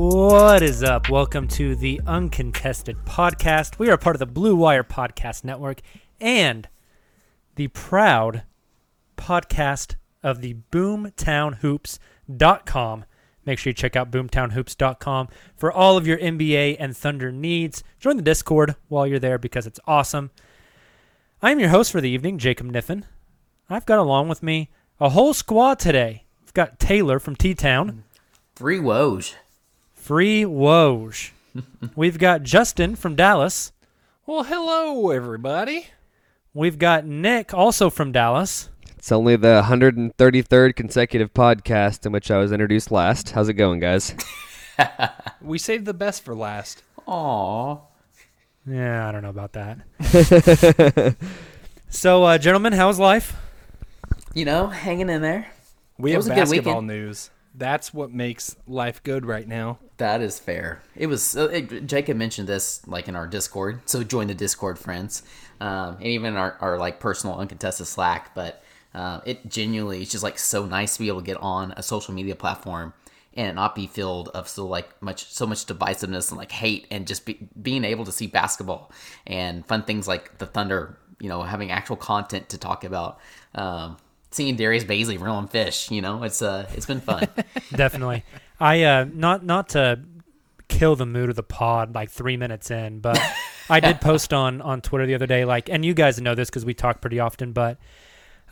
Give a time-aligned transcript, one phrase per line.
[0.00, 1.10] What is up?
[1.10, 3.78] Welcome to the Uncontested Podcast.
[3.78, 5.82] We are part of the Blue Wire Podcast Network
[6.18, 6.66] and
[7.56, 8.44] the proud
[9.18, 13.04] podcast of the boomtownhoops.com.
[13.44, 17.84] Make sure you check out boomtownhoops.com for all of your NBA and Thunder needs.
[17.98, 20.30] Join the Discord while you're there because it's awesome.
[21.42, 23.04] I am your host for the evening, Jacob Niffin.
[23.68, 26.24] I've got along with me a whole squad today.
[26.40, 28.04] We've got Tayler from T Town.
[28.56, 29.34] Free Woj.
[30.10, 31.30] Free Woj.
[31.94, 33.70] We've got Justin from Dallas.
[34.26, 35.86] Well, hello, everybody.
[36.52, 38.70] We've got Nick, also from Dallas.
[38.98, 43.30] It's only the 133rd consecutive podcast in which I was introduced last.
[43.30, 44.12] How's it going, guys?
[45.40, 46.82] We saved the best for last.
[47.06, 47.76] Aw.
[48.66, 51.14] Yeah, I don't know about that.
[51.88, 53.36] so, uh, gentlemen, how's life?
[54.34, 55.46] You know, hanging in there.
[55.98, 57.30] We It have was a good basketball news.
[57.60, 59.78] That's what makes life good right now.
[59.98, 60.80] That is fair.
[60.96, 64.78] It was uh, it, Jacob mentioned this like in our Discord, so join the Discord,
[64.78, 65.22] friends,
[65.60, 68.34] um, and even our, our like personal uncontested Slack.
[68.34, 68.64] But
[68.94, 71.82] uh, it genuinely is just like so nice to be able to get on a
[71.82, 72.94] social media platform
[73.34, 77.06] and not be filled of so like much so much divisiveness and like hate, and
[77.06, 78.90] just be, being able to see basketball
[79.26, 83.20] and fun things like the Thunder, you know, having actual content to talk about.
[83.54, 83.98] Um,
[84.30, 87.28] seeing Darius Bazley reeling fish, you know, it's uh, it's been fun.
[87.74, 88.24] Definitely.
[88.58, 90.00] I uh, not not to
[90.68, 93.20] kill the mood of the pod like three minutes in, but
[93.68, 96.48] I did post on on Twitter the other day, like, and you guys know this
[96.48, 97.78] because we talk pretty often, but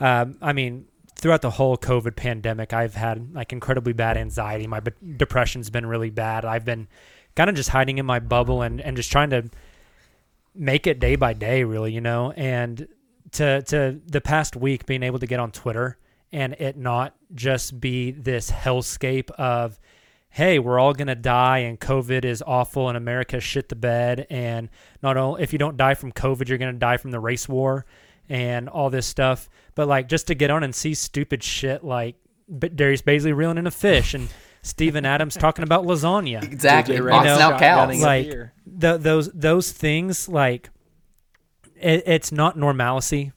[0.01, 0.87] um, I mean,
[1.17, 4.67] throughout the whole COVID pandemic, I've had like incredibly bad anxiety.
[4.67, 6.45] My b- depression's been really bad.
[6.45, 6.89] I've been
[7.35, 9.49] kind of just hiding in my bubble and, and just trying to
[10.55, 12.33] make it day by day, really, you know.
[12.33, 12.87] And
[13.33, 15.99] to to the past week, being able to get on Twitter
[16.33, 19.79] and it not just be this hellscape of
[20.31, 24.69] hey, we're all gonna die and COVID is awful and America shit the bed and
[25.03, 27.87] not only if you don't die from COVID, you're gonna die from the race war
[28.29, 29.49] and all this stuff.
[29.75, 32.17] But like just to get on and see stupid shit like
[32.59, 34.29] Darius Bazley reeling in a fish and
[34.63, 36.43] Steven Adams talking about lasagna.
[36.43, 36.97] Exactly.
[36.97, 38.03] JJ Boxing Redick's out cows.
[38.03, 40.71] Like the, those those things like
[41.81, 43.33] it, it's not normalcy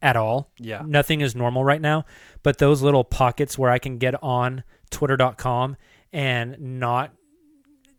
[0.00, 0.50] at all.
[0.58, 0.82] Yeah.
[0.86, 2.04] Nothing is normal right now.
[2.42, 5.76] But those little pockets where I can get on twitter.com
[6.12, 7.12] and not,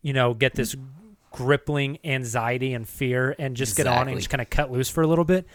[0.02, 0.74] you know, get this
[1.32, 5.02] gripping anxiety and fear and just get on and just kind of cut loose for
[5.02, 5.46] a little bit.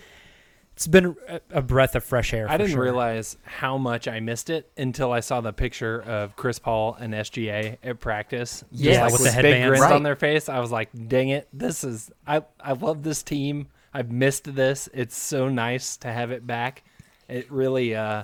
[0.75, 1.15] It's been
[1.51, 2.49] a, breath of fresh air.
[2.49, 2.83] I didn't sure.
[2.83, 7.13] realize how much I missed it until I saw the picture of Chris Paul and
[7.13, 8.61] SGA at practice.
[8.71, 9.93] Yeah, like with the big grins Right.
[9.93, 10.49] on their face.
[10.49, 11.47] I was like, "Dang it!
[11.53, 12.43] This is I.
[12.59, 13.67] I love this team.
[13.95, 14.89] I've missed this.
[14.93, 16.83] It's so nice to have it back.
[17.29, 18.23] It really, uh,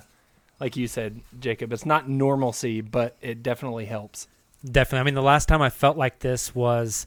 [0.60, 1.72] like you said, Jacob.
[1.72, 4.28] It's not normalcy, but it definitely helps.
[4.64, 5.00] Definitely.
[5.00, 7.06] I mean, the last time I felt like this was,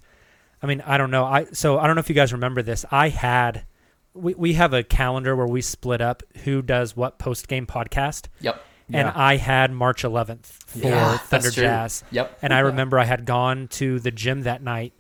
[0.61, 1.23] I mean, I don't know.
[1.25, 2.83] I so I don't know if you guys remember this.
[2.91, 3.65] I had,
[4.13, 8.27] we we have a calendar where we split up who does what post game podcast,
[8.41, 8.61] Yep.
[8.87, 9.13] and Yeah.
[9.15, 11.51] I had March 11th for Yeah, Thunder.
[11.51, 12.03] Jazz.
[12.11, 12.39] Yep.
[12.41, 14.91] And I remember I had gone to the gym that night.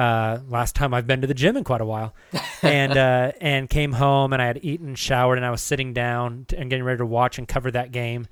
[0.00, 2.14] Uh, last time I've been to the gym in quite a while,
[2.62, 6.46] and uh, and came home and I had eaten, showered, and I was sitting down
[6.56, 8.26] and getting ready to watch and cover that game.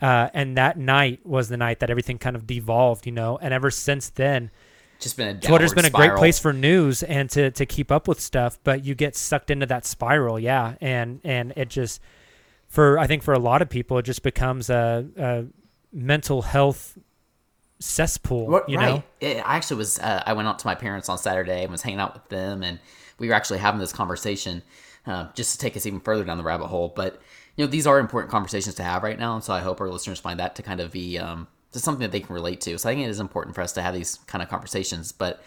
[0.00, 3.36] Uh, and that night was the night that everything kind of devolved, you know.
[3.42, 4.52] And ever since then,
[5.00, 8.06] Just been a Twitter's been a great place for news and to, to keep up
[8.06, 10.76] with stuff, but you get sucked into that spiral, yeah.
[10.80, 12.00] And and it just
[12.68, 15.44] for I think for a lot of people it just becomes a, a
[15.92, 16.96] mental health
[17.80, 18.46] cesspool.
[18.46, 18.96] What- you right.
[18.96, 19.02] know?
[19.20, 19.98] It, I actually was.
[19.98, 22.62] Uh, I went out to my parents on Saturday and was hanging out with them,
[22.62, 22.78] and
[23.18, 24.62] we were actually having this conversation
[25.06, 26.92] uh, just to take us even further down the rabbit hole.
[26.94, 27.20] But
[27.56, 29.88] you know, these are important conversations to have right now, and so I hope our
[29.88, 32.78] listeners find that to kind of be um, just something that they can relate to.
[32.78, 35.12] So I think it is important for us to have these kind of conversations.
[35.12, 35.42] But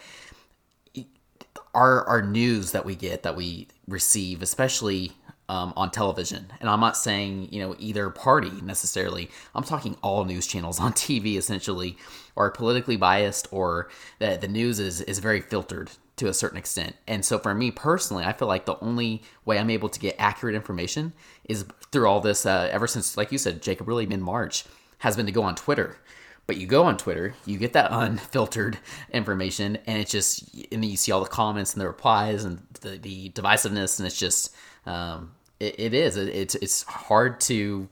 [1.73, 5.11] our our news that we get that we receive, especially
[5.49, 9.29] um, on television, and I'm not saying you know either party necessarily.
[9.53, 11.97] I'm talking all news channels on TV essentially
[12.35, 16.95] are politically biased, or that the news is is very filtered to a certain extent.
[17.07, 20.15] And so for me personally, I feel like the only way I'm able to get
[20.19, 21.13] accurate information
[21.45, 22.45] is through all this.
[22.45, 24.65] Uh, ever since, like you said, Jacob, really mid March,
[24.99, 25.97] has been to go on Twitter.
[26.45, 28.77] But you go on Twitter, you get that unfiltered
[29.11, 32.61] information, and it's just, and then you see all the comments and the replies and
[32.81, 34.53] the, the divisiveness, and it's just,
[34.85, 37.87] um, it, it is, it, it's it's hard to,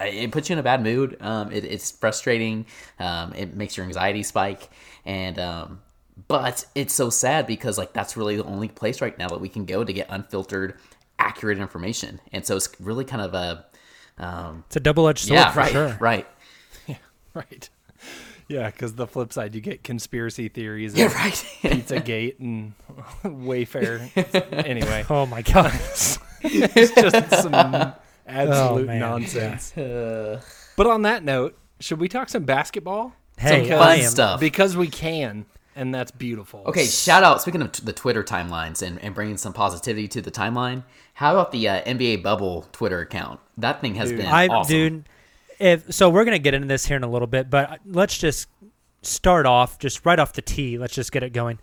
[0.00, 1.16] it puts you in a bad mood.
[1.20, 2.66] Um, it, it's frustrating.
[2.98, 4.68] Um, it makes your anxiety spike,
[5.04, 5.80] and um,
[6.28, 9.48] but it's so sad because like that's really the only place right now that we
[9.48, 10.74] can go to get unfiltered,
[11.18, 13.66] accurate information, and so it's really kind of a,
[14.22, 15.96] um, It's a double edged sword yeah, for right, sure.
[16.00, 16.26] right.
[16.86, 16.96] Yeah.
[17.34, 17.68] Right.
[18.48, 20.94] Yeah, because the flip side, you get conspiracy theories.
[20.94, 21.32] Yeah, and right.
[21.62, 22.74] Pizzagate and
[23.24, 24.08] Wayfair.
[24.64, 25.72] anyway, Oh my god.
[26.76, 27.54] it's just some
[28.26, 29.72] absolute Oh, man, nonsense.
[30.76, 33.14] But on that note, should we talk some basketball?
[33.38, 34.40] Hey, Some fun stuff.
[34.40, 36.62] Because we can, and that's beautiful.
[36.66, 37.40] Okay, shout out.
[37.40, 41.32] Speaking of t- the Twitter timelines and, and bringing some positivity to the timeline, how
[41.32, 43.40] about the uh, NBA Bubble Twitter account?
[43.56, 44.70] That thing has been I awesome.
[44.70, 45.08] dude,
[45.58, 48.48] if so, we're gonna get into this here in a little bit, but let's just
[49.00, 50.76] start off just right off the tee.
[50.76, 51.58] Let's just get it going.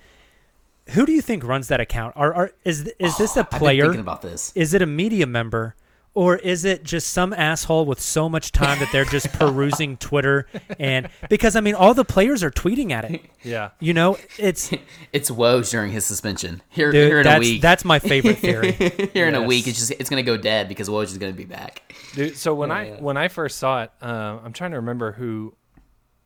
[0.90, 2.14] Who do you think runs that account?
[2.18, 3.84] Are, are is is this a I've been player?
[3.84, 4.52] thinking about this.
[4.56, 5.76] Is it a media member?
[6.16, 10.46] Or is it just some asshole with so much time that they're just perusing Twitter
[10.78, 13.22] and because I mean all the players are tweeting at it.
[13.44, 13.72] Yeah.
[13.80, 14.72] You know, it's
[15.12, 16.62] It's Woj during his suspension.
[16.70, 17.62] Here, dude, here in that's a week.
[17.64, 18.74] that's my favorite theory.
[19.14, 21.46] here in a week, it's just it's gonna go dead because Woj is gonna be
[21.46, 21.82] back.
[22.14, 25.56] Dude, so when I when I first saw it, uh, I'm trying to remember who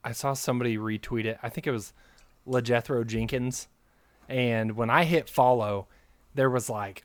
[0.04, 1.40] I saw somebody retweet it.
[1.42, 1.94] I think it was
[2.46, 3.68] LeJethro Jenkins,
[4.28, 5.88] and when I hit follow,
[6.36, 7.04] there was like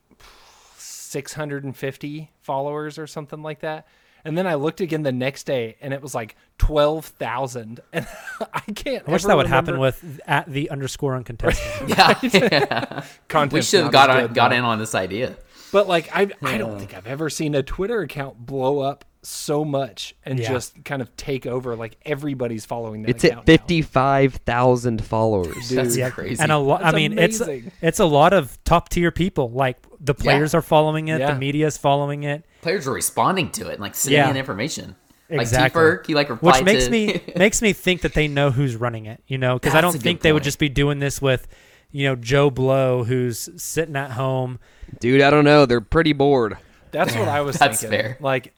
[0.76, 3.86] 650 followers or something like that.
[4.24, 7.80] And then I looked again the next day, and it was like 12,000.
[7.92, 8.06] And
[8.52, 9.08] I can't.
[9.08, 11.88] I wish that would happen with at the underscore uncontested.
[11.88, 13.04] Yeah, yeah.
[13.28, 14.56] Content's we should have got on, got though.
[14.56, 15.36] in on this idea.
[15.72, 19.64] But like I I don't think I've ever seen a Twitter account blow up so
[19.64, 20.48] much and Yeah.
[20.50, 21.76] just kind of take over.
[21.76, 25.68] Like everybody's following that It's at fifty-five thousand followers.
[25.68, 26.42] That's Yeah, crazy.
[26.42, 26.84] And a lot.
[26.84, 27.72] I mean, it's amazing.
[27.80, 29.50] it's a lot of top tier people.
[29.50, 31.32] Like the players are following it, Yeah.
[31.34, 32.44] the media is following it.
[32.62, 34.30] Players are responding to it and like sending Yeah.
[34.30, 34.96] in information.
[35.30, 35.80] Exactly.
[35.80, 38.76] T-Ferg, he like replied Which makes to- me makes me think that they know who's
[38.76, 41.22] running it, you know, because I don't think good they would just be doing this
[41.22, 41.46] with,
[41.90, 44.58] you know, Joe Blow who's sitting at home.
[45.00, 45.64] Dude, I don't know.
[45.64, 46.58] They're pretty bored.
[46.90, 47.98] That's what I was That's thinking.
[47.98, 48.16] fair.
[48.20, 48.52] Like, it,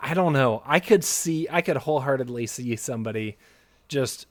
[0.00, 0.62] I don't know.
[0.64, 3.36] I could see, I could wholeheartedly see somebody,
[3.88, 4.26] just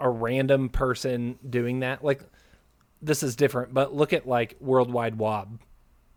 [0.00, 2.04] a random person doing that.
[2.04, 2.22] Like,
[3.02, 5.60] this is different, but look at like Worldwide Wob,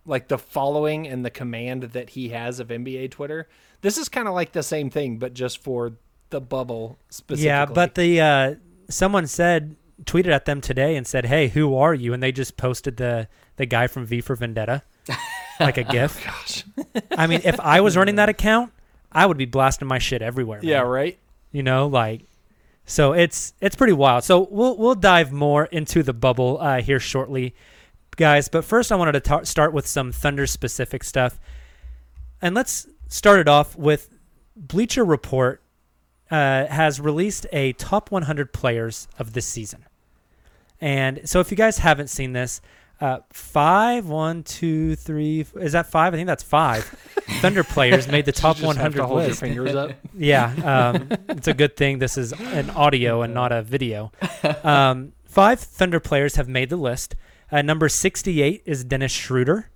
[0.05, 3.47] like the following and the command that he has of NBA Twitter.
[3.81, 5.93] This is kind of like the same thing, but just for
[6.29, 7.47] the bubble specifically.
[7.47, 8.55] Yeah, but the uh,
[8.89, 12.57] someone said tweeted at them today and said, "Hey, who are you?" And they just
[12.57, 13.27] posted the
[13.57, 14.83] the guy from V for Vendetta,
[15.59, 16.23] like a GIF.
[16.25, 16.63] gosh,
[17.11, 18.71] I mean, if I was running that account,
[19.11, 20.59] I would be blasting my shit everywhere.
[20.63, 21.17] yeah, right.
[21.51, 22.21] you know like
[22.85, 26.99] so it's it's pretty wild so we'll we'll dive more into the bubble uh, here
[26.99, 27.53] shortly
[28.15, 31.39] guys but first i wanted to ta- start with some thunder specific stuff
[32.41, 34.09] and let's start it off with
[34.55, 35.61] bleacher report
[36.31, 39.85] uh, has released a top 100 players of this season
[40.79, 42.61] and so if you guys haven't seen this
[43.01, 45.45] uh, five, one, two, three.
[45.55, 46.13] Is that five?
[46.13, 46.83] I think that's five.
[47.41, 49.39] Thunder players made the top You just have 100 to hold your list.
[49.39, 49.91] fingers up.
[50.17, 54.11] Yeah, um, it's a good thing this is an audio and not a video.
[54.63, 57.15] Um, five Thunder players have made the list.
[57.51, 59.69] Uh, number 68 is Dennis Schroeder.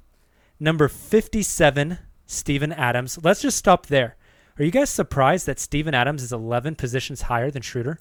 [0.59, 3.19] Number 57, Steven Adams.
[3.23, 4.15] Let's just stop there.
[4.57, 7.99] Are you guys surprised that Steven Adams is 11 positions higher than Schroeder?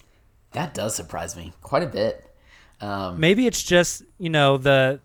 [0.53, 2.25] That does surprise me quite a bit.
[2.81, 5.01] Um, Maybe it's just, you know, the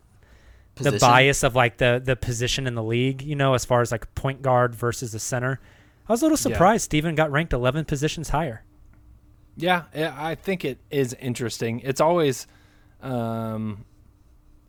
[0.79, 3.91] the bias of like the the position in the league, you know, as far as
[3.91, 5.59] like point guard versus a center.
[6.07, 6.55] I was a little Yeah.
[6.55, 8.63] surprised Steven got ranked 11 positions higher.
[9.55, 11.81] Yeah, yeah, I think it is interesting.
[11.83, 12.47] It's always,
[13.01, 13.85] um,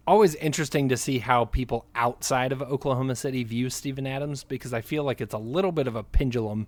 [0.06, 4.80] always interesting to see how people outside of Oklahoma City view Steven Adams because I
[4.80, 6.66] feel like it's a little bit of a pendulum,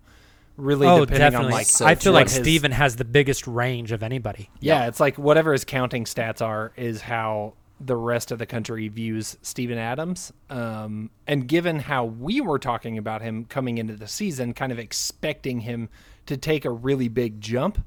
[0.57, 0.87] really.
[0.87, 1.47] oh, depending definitely.
[1.47, 4.49] On like, So I feel like his- Steven has the biggest range of anybody.
[4.61, 8.89] Yeah, it's like whatever his counting stats are is how the rest of the country
[8.89, 10.33] views Steven Adams.
[10.51, 14.79] Um, and given how we were talking about him coming into the season, kind of
[14.79, 15.89] expecting him
[16.27, 17.85] to take a really big jump,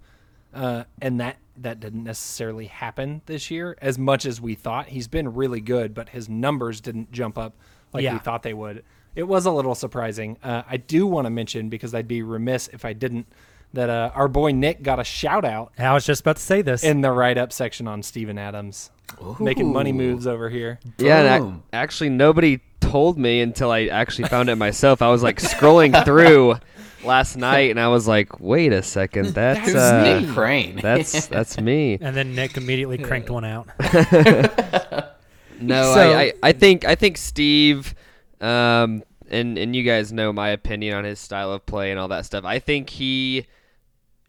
[0.54, 4.88] uh, and that that didn't necessarily happen this year as much as we thought.
[4.88, 7.56] He's been really good, but his numbers didn't jump up
[7.94, 8.14] like Yeah.
[8.14, 8.84] we thought they would.
[9.16, 10.38] It was a little surprising.
[10.44, 13.28] Uh, I do want to mention because I'd be remiss if I didn't
[13.75, 16.62] that uh, our boy Nick got a shout out I was just about to say
[16.62, 16.84] this.
[16.84, 18.89] in the write up section on Steven Adams.
[19.39, 20.79] Making money moves over here.
[20.98, 21.53] Yeah, and Boom.
[21.55, 25.01] ac- actually, nobody told me until I actually found it myself.
[25.01, 26.55] I was like scrolling through
[27.03, 30.79] last night, and I was like, "Wait a second, that's Who's uh, Nick Crane?
[30.82, 33.67] that's that's me." and then Nick immediately cranked one out.
[35.60, 37.96] No, So- I, I, I think I think Steve,
[38.41, 42.10] um, and and you guys know my opinion on his style of play and all
[42.10, 42.44] that stuff.
[42.44, 43.46] I think he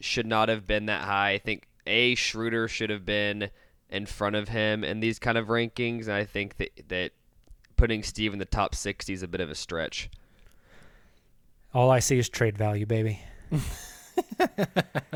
[0.00, 1.32] should not have been that high.
[1.32, 3.50] I think a Schroeder should have been
[3.88, 7.12] in front of him in these kind of rankings, and I think that that
[7.76, 10.10] putting Steve in the top sixty is a bit of a stretch.
[11.74, 13.20] All I see is trade value, baby.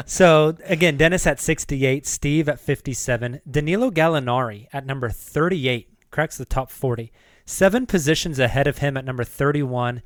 [0.06, 6.44] so again, Dennis at 68, Steve at 57, Danilo Gallinari at number 38 cracks the
[6.44, 7.12] top 40.
[7.46, 10.02] Seven positions ahead of him at number 31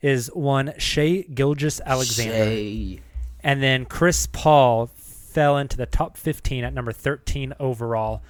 [0.00, 3.00] is one Shea Gilgis Alexander, Shai.
[3.42, 8.22] And then Chris Paul fell into the top 15 at number 13 overall.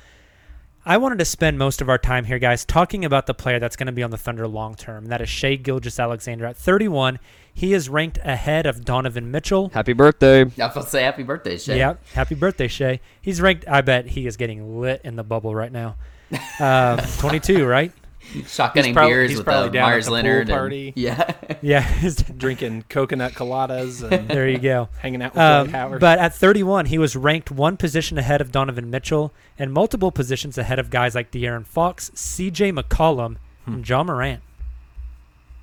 [0.84, 3.76] I wanted to spend most of our time here, guys, talking about the player that's
[3.76, 5.04] going to be on the Thunder long term.
[5.04, 7.18] and That is Shai Gilgeous-Alexander at 31.
[7.52, 9.70] He is ranked ahead of Donovan Mitchell.
[9.74, 10.42] Happy birthday!
[10.42, 11.74] I was about to say happy birthday, Shai.
[11.74, 13.00] Yeah, happy birthday, Shai.
[13.20, 13.66] He's ranked.
[13.68, 15.96] I bet he is getting lit in the bubble right now.
[16.60, 17.92] Um, 22, right?
[18.32, 20.40] Shotgunning prob- beers he's with probably uh, down at Myers the pool Leonard.
[20.42, 20.92] and- party.
[20.96, 21.32] yeah.
[21.62, 24.88] Yeah, he's- Drinking coconut coladas and there you go.
[24.98, 26.00] hanging out with Um, Howard.
[26.00, 30.56] but at 31, he was ranked one position ahead of Donovan Mitchell and multiple positions
[30.58, 32.72] ahead of guys like De'Aaron Fox, C.J.
[32.72, 34.40] McCollum, and Ja Morant.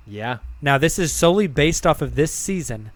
[0.06, 2.90] yeah, Now, this is solely based off of this season,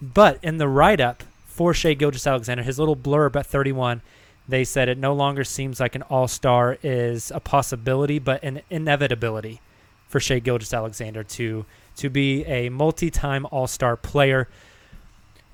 [0.00, 4.00] but in the write up for Shai Gilgeous-Alexander, his little blurb at 31,
[4.46, 8.60] they said it no longer seems like an all star is a possibility, but an
[8.70, 9.60] inevitability
[10.08, 11.64] for Shai Gilgeous-Alexander to,
[11.96, 14.48] to be a multi time all star player.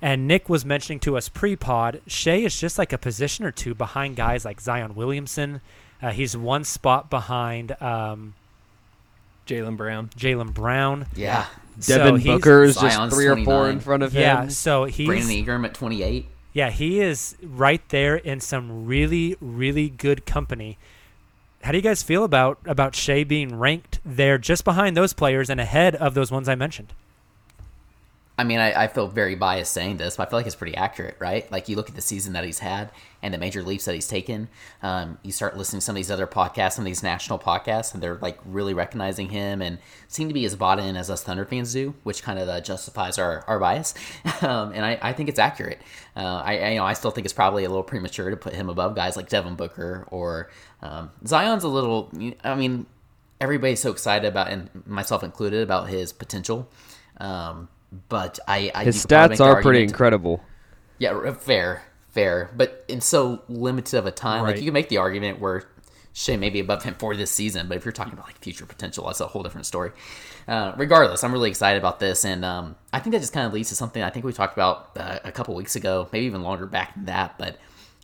[0.02, 3.50] And Nick was mentioning to us pre pod, Shai is just like a position or
[3.52, 5.60] two behind guys like Zion Williamson.
[6.02, 8.34] Uh, he's one spot behind um,
[9.46, 10.08] Jaylen Brown.
[10.16, 11.06] Jaylen Brown.
[11.14, 11.46] Yeah.
[11.80, 14.22] So Devin he's- Booker is just three or four in front of him.
[14.22, 16.26] Yeah, so he's Brandon Ingram at 28.
[16.52, 20.78] Yeah he is right there in some really really good company.
[21.62, 25.50] How do you guys feel about about Shai being ranked there just behind those players
[25.50, 26.92] and ahead of those ones I mentioned?
[28.40, 30.74] I mean, I, I feel very biased saying this, but I feel like it's pretty
[30.74, 31.50] accurate, right?
[31.52, 32.90] Like you look at the season that he's had
[33.22, 34.48] and the major leaps that he's taken.
[34.82, 37.92] Um, you start listening to some of these other podcasts, some of these national podcasts,
[37.92, 39.76] and they're like really recognizing him and
[40.08, 42.62] seem to be as bought in as us Thunder fans do, which kind of uh,
[42.62, 43.92] justifies our, our bias.
[44.42, 45.82] Um, and I, I think it's accurate.
[46.16, 48.54] Uh, I, I, you know I still think it's probably a little premature to put
[48.54, 50.48] him above guys like Devin Booker or
[50.80, 52.10] um, Zion's a little.
[52.42, 52.86] I mean,
[53.38, 56.70] everybody's so excited about, and myself included, about his potential.
[57.18, 57.68] Um,
[58.08, 60.42] but I, I his stats are pretty incredible.
[60.98, 64.50] Yeah, fair, fair, but in so limited of a time, Right.
[64.50, 65.64] like you can make the argument where
[66.12, 68.66] Shai may be above him for this season, but if you're talking about like future
[68.66, 69.92] potential, that's a whole different story.
[70.48, 73.52] Uh, regardless, I'm really excited about this, and um, I think that just kind of
[73.52, 76.42] leads to something I think we talked about uh, a couple weeks ago, maybe even
[76.42, 77.58] longer back than that, but.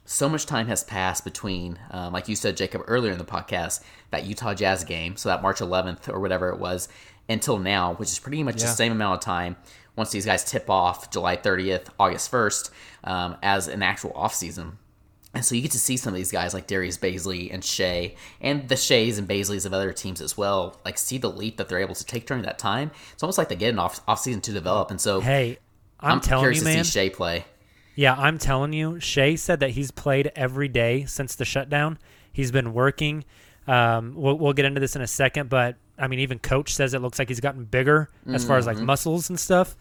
[0.09, 3.83] So much time has passed between, um, like you said, Jacob, earlier in the podcast,
[4.13, 6.89] that Utah Jazz game, so that March 11th or whatever it was,
[7.29, 9.57] until now, which is pretty much the same amount of time
[9.97, 12.71] once these guys tip off July 30th, August 1st,
[13.05, 14.73] um, as an actual offseason.
[15.35, 18.15] And so you get to see some of these guys like Darius Bazley and Shai,
[18.41, 21.69] and the Shais and Bazleys of other teams as well, like see the leap that
[21.69, 22.91] they're able to take during that time.
[23.13, 24.91] It's almost like they get an off offseason to develop.
[24.91, 25.59] And so Hey,
[26.01, 26.85] I'm, telling curious you, to man.
[26.85, 27.45] see Shai play.
[27.95, 29.01] Yeah, I'm telling you.
[29.01, 31.99] Shai said that he's played every day since the shutdown.
[32.33, 33.25] He's been working.
[33.67, 36.93] Um, we'll, we'll get into this in a second, but I mean, even coach says
[36.95, 38.85] it looks like he's gotten bigger as far as like Mhm.
[38.85, 39.77] muscles and stuff.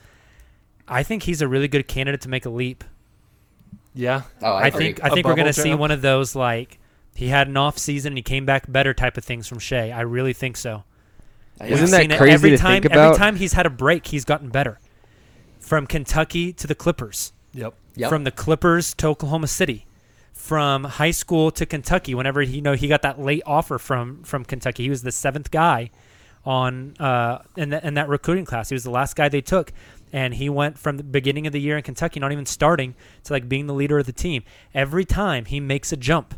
[0.88, 2.84] I think he's a really good candidate to make a leap.
[3.94, 4.24] Yeah.
[4.42, 6.80] Oh, I, I think I A think we're gonna see one of those like
[7.16, 9.90] he had an off season and he came back better type of things from Shai.
[9.92, 10.84] I really think so.
[11.62, 13.06] Isn't We've that seen it crazy every to time, think about?
[13.14, 14.80] Every time he's had a break, he's gotten better.
[15.60, 17.74] From Kentucky to the Clippers, Yep.
[17.96, 18.10] Yep.
[18.10, 19.86] from the Clippers to Oklahoma City,
[20.34, 22.14] from high school to Kentucky.
[22.14, 25.12] Whenever he you know he got that late offer from from Kentucky, he was the
[25.14, 25.90] seventh guy
[26.46, 28.70] on uh, in, the, in that recruiting class.
[28.70, 29.74] He was the last guy they took,
[30.14, 33.34] and he went from the beginning of the year in Kentucky, not even starting, to
[33.34, 34.44] like being the leader of the team.
[34.74, 36.36] Every time he makes a jump.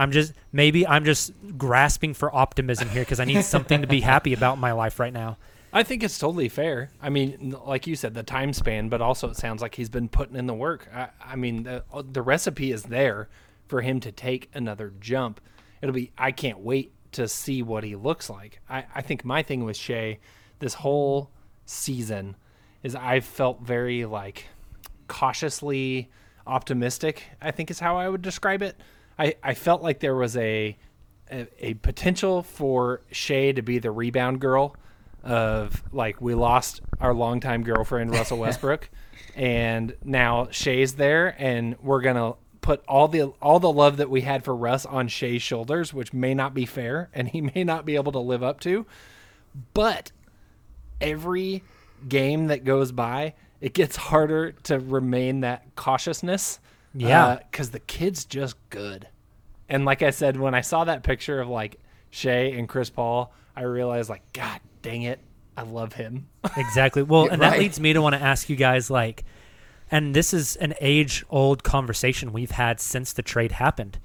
[0.00, 4.00] I'm just maybe I'm just grasping for optimism here because I need something to be
[4.02, 5.38] happy about in my life right now.
[5.72, 6.90] I think it's totally fair.
[7.02, 10.08] I mean, like you said, the time span, but also it sounds like he's been
[10.08, 10.88] putting in the work.
[10.94, 13.28] I, I mean, the the recipe is there
[13.66, 15.40] for him to take another jump.
[15.82, 16.12] It'll be.
[16.16, 18.60] I can't wait to see what he looks like.
[18.68, 20.18] I, I think my thing with Shai
[20.58, 21.30] this whole
[21.64, 22.36] season
[22.82, 24.46] is I felt very like
[25.06, 26.10] cautiously
[26.46, 27.24] optimistic.
[27.40, 28.76] I think is how I would describe it.
[29.18, 30.76] I, I felt like there was a,
[31.30, 34.76] a a potential for Shai to be the rebound girl
[35.22, 38.88] of like we lost our longtime girlfriend Russell Westbrook,
[39.34, 44.22] and now Shai's there, and we're gonna put all the all the love that we
[44.22, 47.84] had for Russ on Shai's shoulders, which may not be fair, and he may not
[47.84, 48.86] be able to live up to.
[49.74, 50.12] But
[51.00, 51.62] every
[52.08, 56.60] game that goes by, it gets harder to remain that cautiousness.
[56.94, 57.38] Uh, yeah.
[57.50, 59.08] because the kid's just good.
[59.68, 61.78] And like I said, when I saw that picture of like
[62.10, 65.20] Shai and Chris Paul, I realized like, God dang it,
[65.56, 66.28] I love him.
[66.56, 67.02] Exactly.
[67.02, 69.24] Well, and that leads me to want to ask you guys like,
[69.90, 73.98] and this is an age old conversation we've had since the trade happened,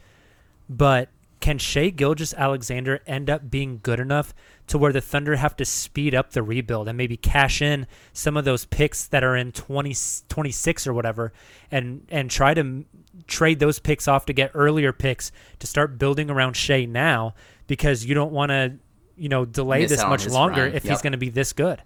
[0.69, 1.09] but
[1.43, 4.33] can Shai Gilgeous-Alexander end up being good enough
[4.67, 8.37] to where the Thunder have to speed up the rebuild and maybe cash in some
[8.37, 9.93] of those picks that are in 20,
[10.29, 11.33] 26 or whatever
[11.69, 12.85] and, and try to m-
[13.27, 17.33] trade those picks off to get earlier picks to start building around Shai now
[17.67, 18.75] because you don't want to,
[19.17, 21.83] you know, delay Miss this much longer if he's going to be this good.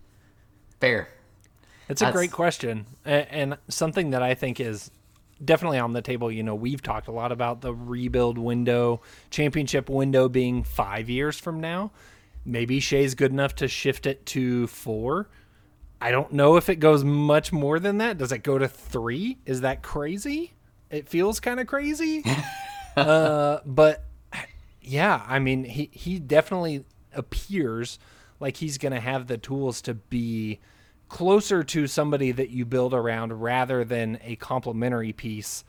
[0.79, 1.10] Fair.
[1.89, 4.91] It's a That's- great question, and something that I think is
[5.43, 6.32] definitely on the table.
[6.32, 11.39] You know, we've talked a lot about the rebuild window, championship window being five years
[11.39, 11.91] from now.
[12.45, 15.30] Maybe Shai's good enough to shift it to four.
[16.00, 18.17] I don't know if it goes much more than that.
[18.17, 19.38] Does it go to three?
[19.45, 20.54] Is that crazy?
[20.89, 22.23] It feels kind of crazy.
[22.97, 24.06] uh, but
[24.82, 28.00] yeah, I mean, he he definitely appears
[28.39, 30.60] like he's going to have the tools to be
[31.10, 35.63] closer to somebody that you build around rather than a complementary piece.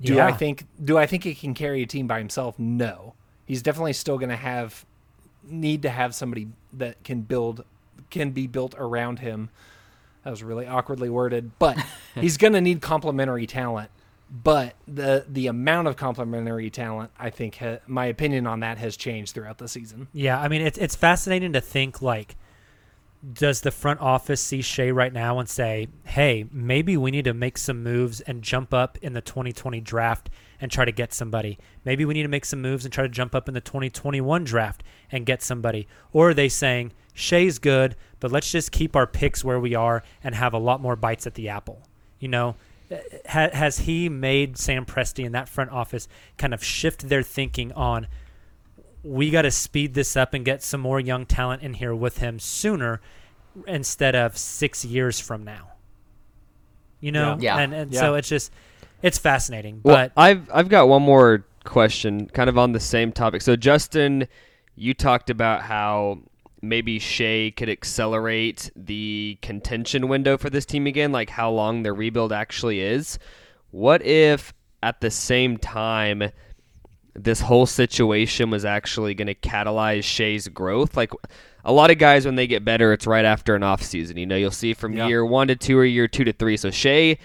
[0.00, 2.58] Do I think do I think he can carry a team by himself?
[2.58, 3.14] No.
[3.46, 4.84] He's definitely still going to have
[5.44, 7.64] need to have somebody that can build
[8.10, 9.50] can be built around him.
[10.24, 11.78] That was really awkwardly worded, but
[12.14, 13.90] he's going to need complementary talent.
[14.30, 18.96] But the the amount of complementary talent, I think, ha- my opinion on that has
[18.96, 20.08] changed throughout the season.
[20.12, 22.36] Yeah, I mean it's it's fascinating to think like
[23.32, 27.34] does the front office see Shai right now and say, hey, maybe we need to
[27.34, 31.58] make some moves and jump up in the 2020 draft and try to get somebody?
[31.84, 34.44] Maybe we need to make some moves and try to jump up in the 2021
[34.44, 35.88] draft and get somebody?
[36.12, 40.02] Or are they saying, Shai's good, but let's just keep our picks where we are
[40.22, 41.82] and have a lot more bites at the apple?
[42.18, 42.56] You know,
[43.28, 47.72] ha- has he made Sam Presti and that front office kind of shift their thinking
[47.72, 48.06] on
[49.04, 52.18] we got to speed this up and get some more young talent in here with
[52.18, 53.00] him sooner
[53.66, 55.72] instead of six years from now.
[57.00, 57.58] You know, Yeah.
[57.58, 58.00] and and Yeah.
[58.00, 58.50] so it's just
[59.02, 59.80] it's fascinating.
[59.82, 63.42] Well, but I've I've got one more question, kind of on the same topic.
[63.42, 64.26] So Justin,
[64.74, 66.20] you talked about how
[66.62, 71.92] maybe Shai could accelerate the contention window for this team again, like how long their
[71.92, 73.18] rebuild actually is.
[73.70, 76.30] What if at the same time
[77.14, 80.96] this whole situation was actually going to catalyze Shai's growth?
[80.96, 81.12] Like
[81.64, 84.16] a lot of guys when they get better, it's right after an off season.
[84.16, 85.08] You know, you'll see from Yeah.
[85.08, 86.56] year one to two or year two to three.
[86.56, 87.16] So Shai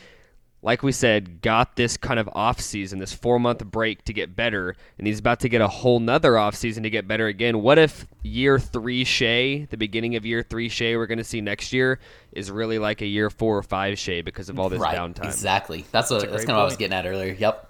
[0.61, 4.35] like we said, got this kind of off season, this four month break to get
[4.35, 7.61] better, and he's about to get a whole nother off season to get better again.
[7.61, 11.71] What if year three Shai, the beginning of year three Shai we're gonna see next
[11.71, 11.97] year,
[12.33, 14.97] is really like a year four or five Shai because of all this right.
[14.97, 15.23] downtime?
[15.27, 15.85] Exactly.
[15.93, 17.37] That's what a that's kind of what I was getting at earlier.
[17.39, 17.69] Yep.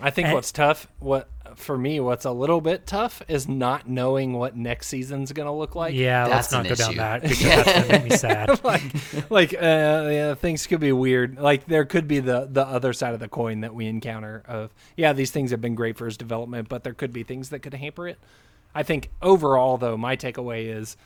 [0.00, 3.88] I think And- what's tough, what for me, what's a little bit tough is not
[3.88, 5.94] knowing what next season's going to look like.
[5.94, 8.64] yeah, let's not an go down that because that's gonna make me sad.
[8.64, 8.82] like,
[9.30, 11.38] like uh, yeah, things could be weird.
[11.38, 14.42] Like there could be the the other side of the coin that we encounter.
[14.46, 17.50] Of yeah, these things have been great for his development, but there could be things
[17.50, 18.18] that could hamper it.
[18.74, 20.96] I think overall, though, my takeaway is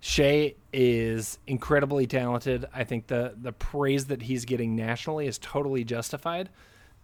[0.00, 2.66] Shai is incredibly talented.
[2.72, 6.48] I think the the praise that he's getting nationally is totally justified.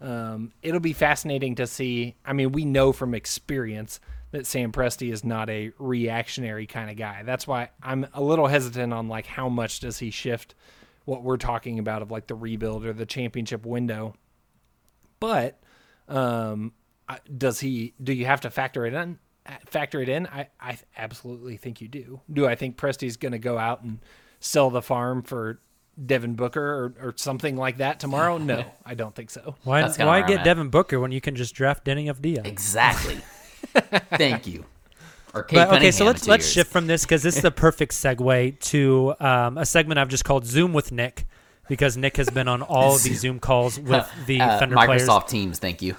[0.04, 2.14] Um, it'll be fascinating to see.
[2.26, 4.00] I mean, we know from experience
[4.32, 7.22] that Sam Presti is not a reactionary kind of guy.
[7.22, 10.54] That's why I'm a little hesitant on like how much does he shift
[11.06, 14.14] what we're talking about of like the rebuild or the championship window.
[15.20, 15.58] But
[16.06, 16.72] um,
[17.34, 17.94] does he?
[18.02, 19.18] Do you have to factor it in?
[19.66, 20.26] Factor it in?
[20.26, 22.20] I I absolutely think you do.
[22.30, 24.00] Do I think Presti's going to go out and
[24.38, 25.60] sell the farm for
[26.04, 26.62] Devin Booker
[27.00, 28.38] or, or something like that tomorrow?
[28.38, 29.54] No, I don't think so.
[29.64, 30.44] Why That's kinda why where I'm get at.
[30.44, 32.42] Devin Booker when you can just draft Denny of Dia?
[32.44, 33.18] Exactly.
[34.16, 34.64] Thank you.
[35.32, 36.52] Or Cade But okay, so in let's two let's years.
[36.52, 40.24] shift from this because this is the perfect segue to um, a segment I've just
[40.24, 41.26] called Zoom with Nick
[41.68, 45.28] because Nick has been on all of these Zoom calls with the Uh, Thunder Microsoft
[45.28, 45.58] Teams.
[45.58, 45.96] Thank you.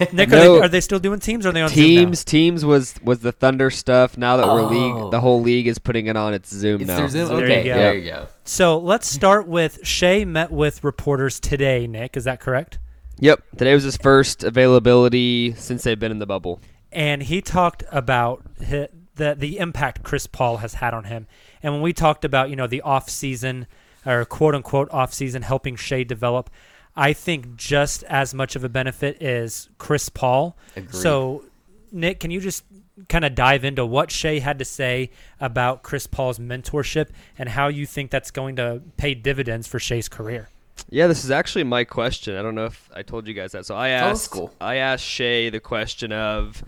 [0.00, 0.12] Players.
[0.14, 1.44] Nick, are, they, are they still doing Teams?
[1.46, 2.00] Or are they on Zoom now?
[2.00, 4.16] Teams, teams was was the Thunder stuff.
[4.18, 4.66] Now that we're Oh.
[5.02, 6.96] league, the whole league is putting it on its Zoom It's now.
[6.98, 7.28] their Zoom.
[7.28, 7.74] There you Okay, go.
[7.74, 8.26] there you go.
[8.44, 11.86] So let's start with Shai met with reporters today.
[11.86, 12.78] Nick, is that correct?
[13.18, 16.60] Yep, today was his first availability since they've been in the bubble.
[16.92, 21.26] and he talked about hi- the the impact Chris Paul has had on him.
[21.62, 23.66] And when we talked about you know the off season
[24.06, 26.48] or quote unquote off season helping Shai develop,
[26.96, 30.56] I think just as much of a benefit is Chris Paul.
[30.76, 30.94] Agreed.
[30.94, 31.44] So,
[31.92, 32.64] Nick, can you just
[33.08, 37.68] kind of dive into what Shai had to say about Chris Paul's mentorship and how
[37.68, 40.48] you think that's going to pay dividends for Shai's career?
[40.88, 42.36] Yeah, this is actually my question.
[42.36, 43.66] I don't know if I told you guys that.
[43.66, 44.52] So I Oh, asked cool.
[44.60, 46.62] I asked Shai the question of,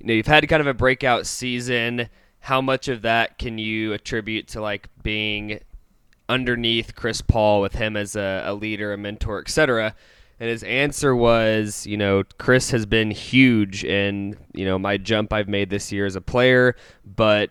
[0.00, 2.08] you know, you've had kind of a breakout season.
[2.40, 5.60] How much of that can you attribute to like being
[6.28, 9.94] underneath Chris Paul with him as a, a leader, a mentor, etc.
[10.40, 15.32] And his answer was, you know, Chris has been huge in, you know, my jump
[15.32, 17.50] I've made this year as a player, but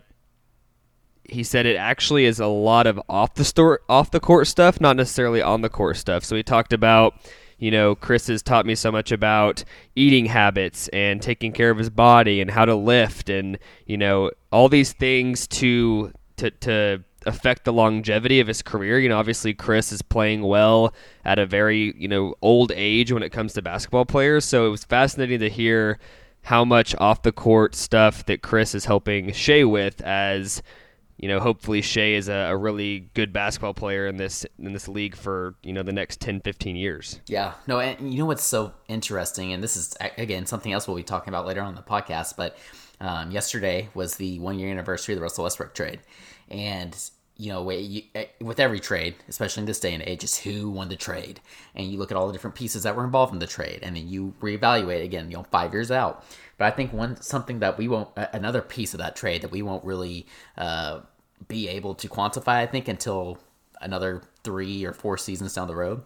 [1.30, 4.80] he said it actually is a lot of off the store off the court stuff,
[4.80, 6.24] not necessarily on the court stuff.
[6.24, 7.16] So he talked about,
[7.58, 11.78] you know, Chris has taught me so much about eating habits and taking care of
[11.78, 17.04] his body and how to lift and, you know, all these things to to to
[17.28, 19.00] affect the longevity of his career.
[19.00, 20.94] You know, obviously Chris is playing well
[21.26, 24.46] at a very, you know, old age when it comes to basketball players.
[24.46, 26.00] So it was fascinating to hear
[26.44, 30.64] how much off the court stuff that Chris is helping Shai with as
[31.18, 34.88] you know, hopefully Shai is a, a really good basketball player in this in this
[34.88, 37.20] league for, you know, the next 10, 15 years.
[37.26, 40.96] Yeah, no, and you know what's so interesting, and this is again something else we'll
[40.96, 42.36] be talking about later on the podcast.
[42.38, 42.58] But
[43.02, 46.02] um, yesterday was the one year anniversary of the Russell Westbrook trade,
[46.50, 46.96] and
[47.38, 50.90] you know, eh, with every trade, especially in this day and age, is who won
[50.90, 51.40] the trade,
[51.76, 53.96] and you look at all the different pieces that were involved in the trade, and
[53.96, 56.26] then you reevaluate again, you know, five years out.
[56.58, 59.62] But I think one something that we won't, another piece of that trade that we
[59.62, 60.26] won't really
[60.58, 61.02] uh,
[61.48, 63.38] be able to quantify, I think, until
[63.80, 66.02] another three or four seasons down the road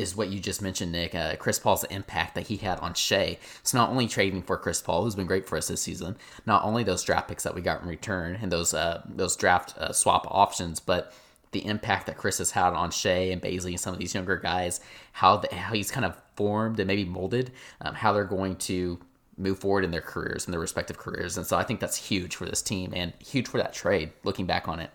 [0.00, 1.14] is what you just mentioned, Nick.
[1.14, 3.38] Uh, Chris Paul's impact that he had on Shai.
[3.62, 6.64] So not only trading for Chris Paul, who's been great for us this season, not
[6.64, 9.92] only those draft picks that we got in return and those uh, those draft uh,
[9.92, 11.12] swap options, but
[11.52, 14.36] the impact that Chris has had on Shai and Bazley and some of these younger
[14.36, 14.80] guys,
[15.12, 18.98] how the, how he's kind of formed and maybe molded, um, how they're going to
[19.36, 21.36] move forward in their careers and their respective careers.
[21.36, 24.12] And so I think that's huge for this team and huge for that trade.
[24.22, 24.90] Looking back on it,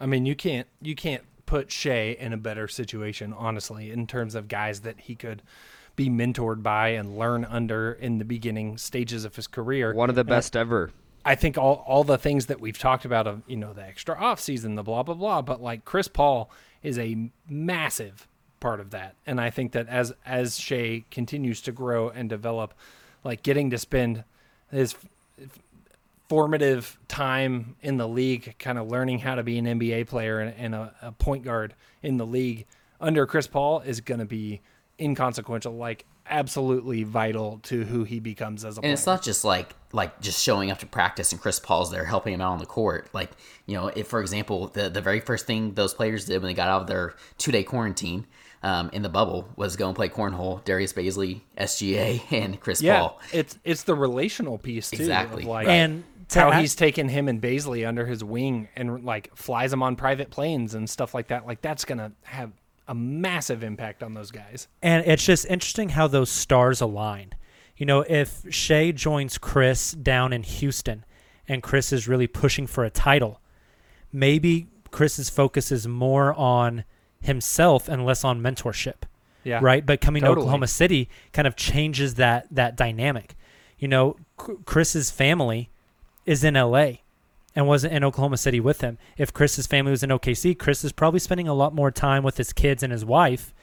[0.00, 4.36] I mean, you can't you can't put Shai in a better situation, honestly, in terms
[4.36, 5.42] of guys that he could
[5.96, 9.92] be mentored by and learn under in the beginning stages of his career.
[9.92, 10.92] One of the And I- best ever.
[11.24, 14.14] I think all all the things that we've talked about of you know the extra
[14.16, 16.50] off season, the blah blah blah, but like Chris Paul
[16.82, 18.26] is a massive
[18.60, 22.72] part of that, and I think that as as Shai continues to grow and develop,
[23.24, 24.22] like getting to spend
[24.70, 24.94] his
[26.30, 30.54] formative time in the league, kind of learning how to be an NBA player and,
[30.56, 32.66] and a, a point guard in the league
[33.00, 34.60] under Chris Paul is going to be
[35.00, 38.92] inconsequential, like absolutely vital to who he becomes as a and player.
[38.92, 42.32] it's not just like like just showing up to practice and Chris Paul's there helping
[42.32, 43.08] him out on the court.
[43.12, 43.32] Like
[43.66, 46.54] you know, if for example the the very first thing those players did when they
[46.54, 48.28] got out of their two day quarantine.
[48.62, 50.62] Um, in the bubble was go and play cornhole.
[50.64, 53.20] Darius Bazley, SGA, and Chris yeah, Paul.
[53.32, 55.02] it's it's the relational piece too.
[55.02, 55.44] Exactly.
[55.44, 59.34] Of like And to how he's taken him and Bazley under his wing and like
[59.34, 61.46] flies them on private planes and stuff like that.
[61.46, 62.52] Like that's gonna have
[62.86, 64.68] a massive impact on those guys.
[64.82, 67.32] And it's just interesting how those stars align.
[67.76, 71.04] You know, if Shai joins Chris down in Houston
[71.48, 73.40] and Chris is really pushing for a title,
[74.12, 76.84] maybe Chris's focus is more on
[77.20, 79.02] himself and less on mentorship.
[79.44, 79.60] Yeah.
[79.62, 79.84] Right?
[79.84, 80.36] But coming Totally.
[80.36, 83.34] to Oklahoma City kind of changes that that dynamic.
[83.78, 85.70] You know, C- Chris's family
[86.26, 86.92] is in LA
[87.56, 88.98] and wasn't in Oklahoma City with him.
[89.16, 92.36] If Chris's family was in OKC, Chris is probably spending a lot more time with
[92.36, 93.54] his kids and his wife.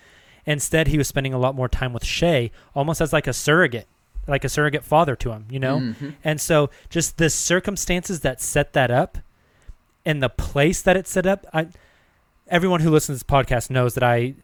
[0.47, 3.87] Instead, he was spending a lot more time with Shai, almost as like a surrogate,
[4.27, 5.79] like a surrogate father to him, you know?
[5.79, 6.15] Mhm.
[6.23, 9.19] And so just the circumstances that set that up
[10.05, 11.67] and the place that it set up, I
[12.49, 14.35] everyone who listens to this podcast knows that I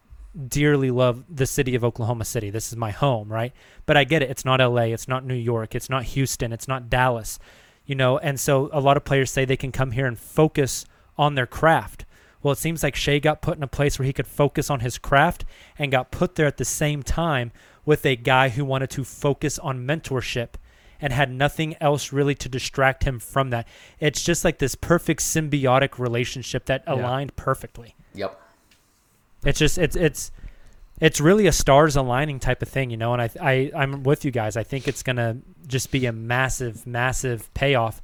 [0.48, 2.50] dearly love the city of Oklahoma City.
[2.50, 3.52] This is my home, right?
[3.86, 4.30] But I get it.
[4.30, 7.38] It's not LA, it's not New York, it's not Houston, it's not Dallas.
[7.86, 10.86] You know, and so a lot of players say they can come here and focus
[11.16, 12.04] on their craft.
[12.42, 14.80] Well, it seems like Shai got put in a place where he could focus on
[14.80, 15.44] his craft
[15.78, 17.52] and got put there at the same time
[17.86, 20.54] with a guy who wanted to focus on mentorship
[21.04, 23.68] and had nothing else really to distract him from that.
[24.00, 26.94] It's just like this perfect symbiotic relationship that Yeah.
[26.94, 27.94] aligned perfectly.
[28.14, 28.40] Yep.
[29.44, 30.32] It's just it's it's
[31.00, 33.12] it's really a stars aligning type of thing, you know.
[33.12, 34.56] And I I I'm with you guys.
[34.56, 35.36] I think it's gonna
[35.66, 38.00] just be a massive massive payoff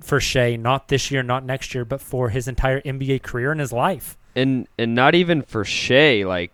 [0.00, 3.60] for Shai, not this year, not next year, but for his entire NBA career and
[3.60, 4.16] his life.
[4.34, 6.22] and and not even for Shai.
[6.24, 6.52] Like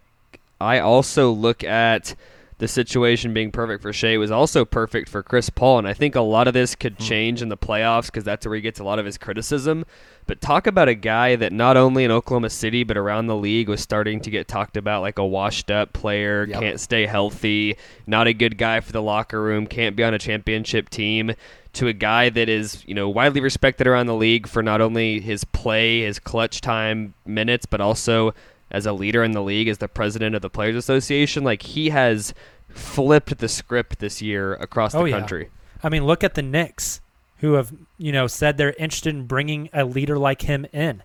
[0.60, 2.16] I also look at
[2.58, 6.16] the situation being perfect for Shai was also perfect for Chris Paul, and I think
[6.16, 7.02] a lot of this could hmm.
[7.04, 9.84] change in the playoffs because that's where he gets a lot of his criticism.
[10.26, 13.68] But talk about a guy that not only in Oklahoma City but around the league
[13.68, 16.60] was starting to get talked about like a washed-up player, Yep.
[16.60, 20.18] can't stay healthy, not a good guy for the locker room, can't be on a
[20.18, 21.32] championship team.
[21.74, 25.20] To a guy that is, you know, widely respected around the league for not only
[25.20, 28.34] his play, his clutch time minutes, but also
[28.70, 31.42] as a leader in the league, as the president of the Players Association.
[31.44, 32.34] Like he has
[32.68, 35.18] flipped the script this year across the Oh, yeah.
[35.18, 35.48] country.
[35.82, 37.00] I mean, look at the Knicks,
[37.38, 41.02] who have you know said they're interested in bringing a leader like him in.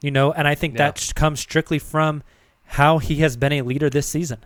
[0.00, 0.86] You know, and I think Yeah.
[0.90, 2.22] that comes strictly from
[2.64, 4.38] how he has been a leader this season.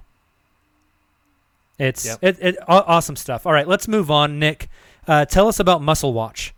[1.79, 2.19] It's Yep.
[2.23, 3.47] it, it awesome stuff.
[3.47, 4.39] All right, let's move on.
[4.39, 4.69] Nick,
[5.07, 6.55] uh, tell us about Muscle Watch.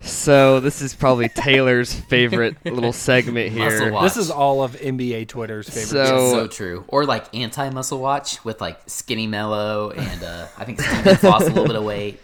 [0.00, 3.92] So this is probably Tayler's favorite little segment here.
[3.92, 4.04] Watch.
[4.04, 5.86] This is all of NBA Twitter's favorite.
[5.86, 6.84] So- It's so true.
[6.88, 11.44] Or like anti muscle watch with like skinny Melo and uh, I think Steven lost
[11.46, 12.20] a little bit of weight.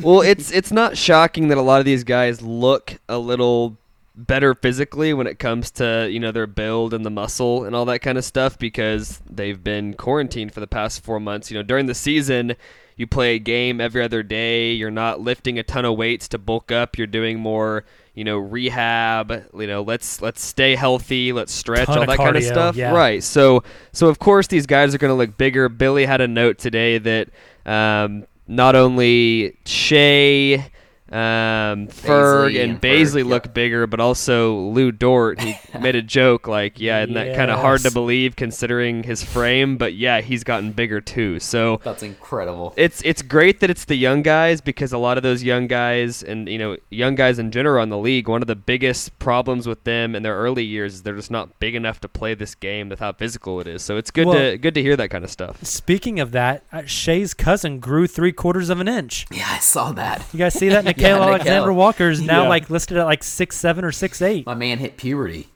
[0.00, 3.76] well, it's it's not shocking that a lot of these guys look a little
[4.16, 7.84] better physically when it comes to you know their build and the muscle and all
[7.84, 11.50] that kind of stuff because they've been quarantined for the past four months.
[11.50, 12.54] You know, during the season,
[12.96, 14.72] you play a game every other day.
[14.72, 16.96] You're not lifting a ton of weights to bulk up.
[16.96, 19.30] You're doing more, you know, rehab.
[19.52, 21.32] You know, let's let's stay healthy.
[21.32, 22.76] Let's stretch all that kind of stuff.
[22.76, 22.92] yeah.
[22.92, 23.22] Right.
[23.22, 25.68] So so of course these guys are going to look bigger.
[25.68, 27.28] Billy had a note today that
[27.66, 30.70] um, not only Shai,
[31.12, 35.40] um, Ferg and and Bazley Ferg, look bigger, but also Lu Dort.
[35.40, 39.22] He made a joke like, "Yeah, isn't that kind of hard to believe considering his
[39.22, 41.40] frame?" But yeah, he's gotten bigger too.
[41.40, 42.72] So That's incredible.
[42.76, 46.22] it's it's great that it's the young guys because a lot of those young guys
[46.22, 49.66] and you know young guys in general in the league one of the biggest problems
[49.66, 52.54] with them in their early years is they're just not big enough to play this
[52.54, 55.10] game with how physical it is so it's good Well- to good to hear that
[55.10, 59.26] kind of stuff Speaking of that, uh, Shai's cousin grew three quarters of an inch.
[59.30, 60.24] Yeah, I saw that.
[60.32, 60.84] You guys see that?
[60.96, 62.48] Nickeil Yeah, Alexander Walker is now Yeah.
[62.48, 64.46] like listed at like six seven or six eight.
[64.46, 65.48] My man hit puberty.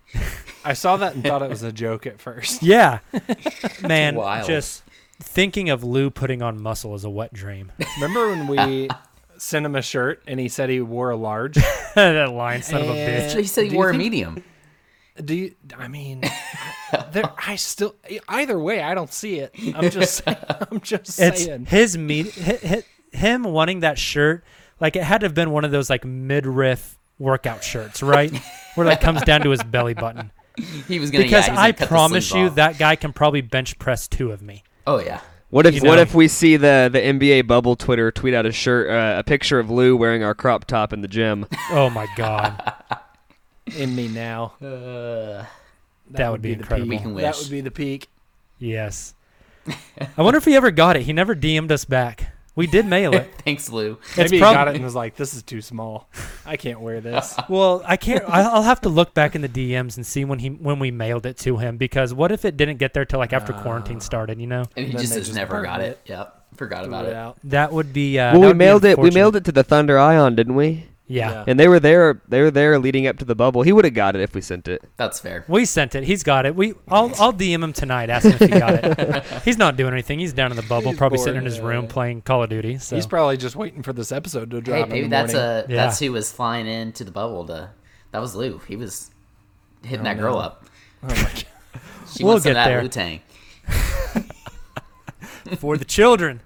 [0.64, 2.62] I saw that and thought it was a joke at first.
[2.62, 2.98] Yeah,
[3.82, 4.14] man.
[4.16, 4.46] wild.
[4.46, 4.82] Just
[5.20, 7.72] thinking of Lu putting on muscle is a wet dream.
[8.00, 8.88] Remember when we
[9.38, 11.54] sent him a shirt and he said he wore a large?
[11.94, 13.36] that line, son of a bitch.
[13.36, 14.42] He said he wore a think- medium.
[15.24, 15.54] Do you?
[15.76, 16.22] I mean,
[17.10, 17.24] there.
[17.44, 17.96] I still.
[18.28, 19.52] Either way, I don't see it.
[19.74, 20.22] I'm just.
[20.26, 21.66] I'm just It's saying.
[21.66, 24.44] his meet hi- hi- him wanting that shirt.
[24.80, 28.34] Like it had to have been one of those like midriff workout shirts, right?
[28.74, 30.30] Where like comes down to his belly button.
[30.86, 31.24] He was gonna.
[31.24, 32.54] Because yeah, he's I gonna promise you off.
[32.56, 34.64] that guy can probably bench press two of me.
[34.86, 35.20] Oh yeah.
[35.50, 38.52] what if You what if we see the the NBA bubble Twitter tweet out a
[38.52, 42.06] shirt uh, a picture of Lu wearing our crop top in the gym Oh my
[42.16, 42.74] god,
[43.76, 44.54] in me now.
[44.60, 45.44] Uh,
[46.10, 46.88] that, would be, the incredible.
[46.88, 47.02] We peak.
[47.02, 48.08] can That would be the peak.
[48.58, 49.14] Yes.
[50.16, 51.02] I wonder if he ever got it.
[51.02, 52.32] He never DM'd us back.
[52.58, 53.30] We did mail it.
[53.44, 53.98] Thanks, Lu.
[54.02, 56.08] It's Maybe he prob- got it and was like, "This is too small.
[56.44, 58.24] I can't wear this." Well, I can't.
[58.28, 60.90] I- I'll have to look back in the DMs and see when he when we
[60.90, 64.00] mailed it to him because what if it didn't get there till like after quarantine
[64.00, 64.40] started?
[64.40, 66.00] You know, And he Then just has just never got it.
[66.04, 66.10] it.
[66.10, 66.34] Yep.
[66.56, 67.14] Forgot about it it.
[67.14, 67.38] out.
[67.44, 68.18] that would be.
[68.18, 71.30] Uh, well we mailed it we mailed it to the Thunder Ion didn't we Yeah.
[71.30, 71.44] Yeah.
[71.46, 73.94] and they were there they were there leading up to the bubble he would have
[73.94, 75.44] got it if we sent it That's fair.
[75.48, 76.04] We sent it.
[76.04, 76.54] He's got it.
[76.54, 76.74] We.
[76.88, 77.10] I'll.
[77.18, 78.10] I'll DM him tonight.
[78.10, 79.24] Ask him if he got it.
[79.44, 80.18] He's not doing anything.
[80.18, 82.50] He's down in the bubble, He's probably bored, sitting in his room playing Call of
[82.50, 82.76] Duty.
[82.78, 84.76] So He's probably just waiting for this episode to drop.
[84.76, 85.50] Hey, in maybe the that's morning.
[85.50, 85.76] a Yeah.
[85.76, 87.70] that's who was flying into the bubble to.
[88.12, 88.60] That was Lu.
[88.68, 89.10] He was
[89.82, 90.40] hitting Oh, that girl no.
[90.40, 90.64] up.
[91.04, 91.44] Oh my god.
[92.14, 92.80] She We'll wants get that there.
[92.82, 93.20] Wu Tang.
[95.58, 96.40] for the children.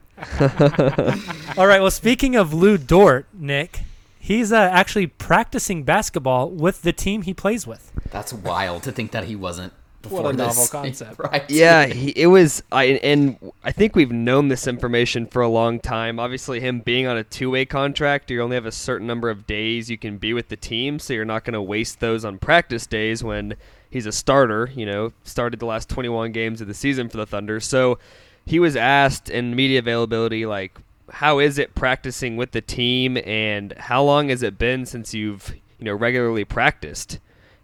[1.56, 1.80] All right.
[1.80, 3.80] Well, speaking of Lu Dort, Nick,
[4.22, 7.92] he's uh, actually practicing basketball with the team he plays with.
[8.10, 9.72] That's wild to think that he wasn't.
[10.00, 11.18] Before What a novel concept.
[11.18, 11.48] right?
[11.48, 12.62] Yeah, he, it was.
[12.72, 16.18] I and I think we've known this information for a long time.
[16.18, 19.88] Obviously, him being on a two-way contract, you only have a certain number of days
[19.88, 22.84] you can be with the team, so you're not going to waste those on practice
[22.84, 23.54] days when
[23.90, 24.70] he's a starter.
[24.74, 27.60] You know, started the last 21 games of the season for the Thunder.
[27.60, 28.00] So
[28.44, 30.80] he was asked in media availability, like,
[31.12, 35.54] how is it practicing with the team, and how long has it been since you've
[35.78, 37.18] you know regularly practiced?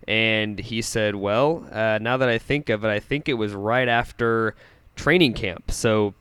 [0.07, 3.53] And he said, Well, uh, now that I think of it, I think it was
[3.53, 4.55] right after
[4.97, 5.71] training camp.
[5.71, 6.15] So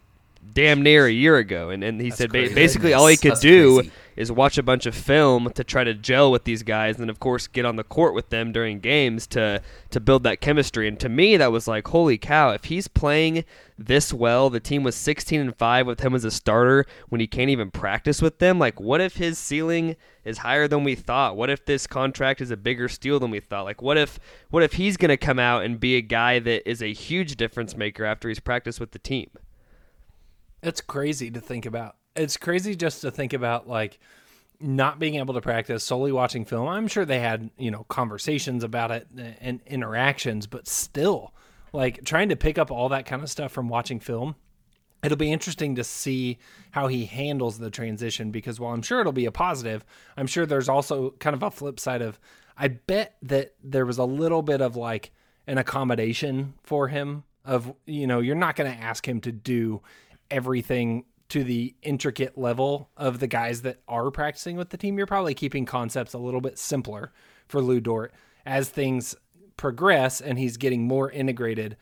[0.54, 1.70] damn near a year ago.
[1.70, 3.92] And, and he said ba- basically all he could That's do crazy.
[4.18, 7.20] Is watch a bunch of film to try to gel with these guys and of
[7.20, 10.88] course get on the court with them during games to to build that chemistry.
[10.88, 13.46] And to me that was like holy cow if he's playing
[13.78, 17.28] this well the team was 16 and 5 with him as a starter when he
[17.28, 21.38] can't even practice with them like what if his ceiling is higher than we thought?
[21.38, 23.64] What if this contract is a bigger steal than we thought?
[23.64, 26.70] Like what if what if he's going to come out and be a guy that
[26.70, 29.30] is a huge difference maker after he's practiced with the team?
[30.62, 31.96] It's crazy to think about.
[32.18, 34.00] It's crazy just to think about like
[34.60, 36.68] not being able to practice solely watching film.
[36.68, 41.34] I'm sure they had, you know, conversations about it eh, and interactions, but still
[41.74, 44.36] like trying to pick up all that kind of stuff from watching film.
[45.04, 46.40] It'll be interesting to see
[46.72, 49.86] how he handles the transition because while I'm sure it'll be a positive,
[50.18, 52.20] I'm sure there's also kind of a flip side of
[52.58, 55.12] I bet that there was a little bit of like
[55.46, 59.82] an accommodation for him of you know, you're not going to ask him to do
[60.32, 64.98] everything to the intricate level of the guys that are practicing with the team.
[64.98, 67.12] You're probably keeping concepts a little bit simpler
[67.48, 68.13] for Lu Dort
[68.46, 69.16] as things
[69.58, 71.76] progress and he's getting more integrated.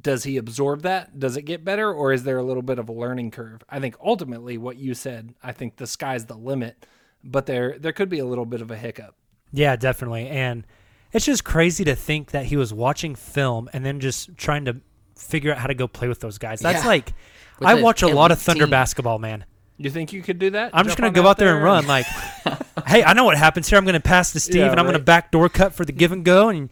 [0.00, 1.18] Does he absorb that?
[1.18, 3.62] Does it get better, or is there a little bit of a learning curve?
[3.68, 6.86] I think ultimately, what you said, I think the sky's the limit,
[7.22, 9.14] but there there could be a little bit of a hiccup.
[9.52, 10.26] Yeah, definitely.
[10.28, 10.66] And
[11.12, 14.80] it's just crazy to think that he was watching film and then just trying to
[15.16, 16.60] figure out how to go play with those guys.
[16.60, 16.88] That's Yeah.
[16.88, 17.12] like
[17.60, 18.70] I watch a lot of Thunder team.
[18.70, 19.44] basketball, man.
[19.76, 20.70] You think you could do that?
[20.74, 21.86] I'm just gonna go out there and run.
[21.86, 22.06] Like,
[22.86, 23.78] hey, I know what happens here.
[23.78, 26.24] I'm gonna pass to Steve, Yeah, and I'm gonna backdoor cut for the give and
[26.24, 26.68] go, and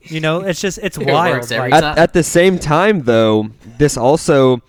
[0.00, 1.36] you know, it's just it's It wild.
[1.36, 4.62] works Like, at, at the same time though this also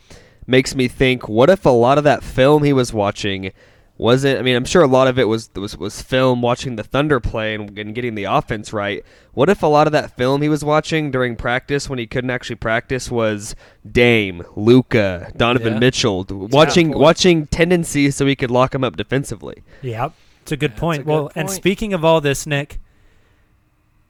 [0.46, 3.52] makes me think what if a lot of that film he was watching
[4.00, 6.84] wasn't i mean i'm sure a lot of it was was, was film watching the
[6.84, 10.42] thunder play and, and getting the offense right what if a lot of that film
[10.42, 13.56] he was watching during practice when he couldn't actually practice was
[13.90, 15.80] dame luka donovan Yeah.
[15.80, 20.10] mitchell watching watching tendencies so he could lock him up defensively Yeah,
[20.44, 21.02] It's a good That's point.
[21.02, 22.80] a good well, and speaking of all this, Nick,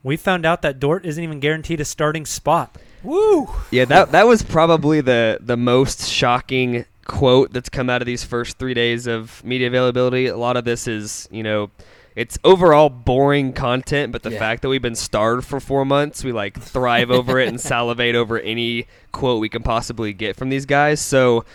[0.04, 2.78] we found out that Dort isn't even guaranteed a starting spot.
[3.04, 3.50] Woo!
[3.72, 8.24] Yeah, that that was probably the the most shocking quote that's come out of these
[8.24, 10.28] first three days of media availability.
[10.28, 11.70] A lot of this is, you know,
[12.16, 14.40] it's overall boring content, but the Yeah.
[14.40, 18.16] fact that we've been starved for four months, we like thrive over it and salivate
[18.16, 21.00] over any quote we can possibly get from these guys.
[21.00, 21.46] So,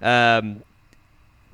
[0.00, 0.62] um,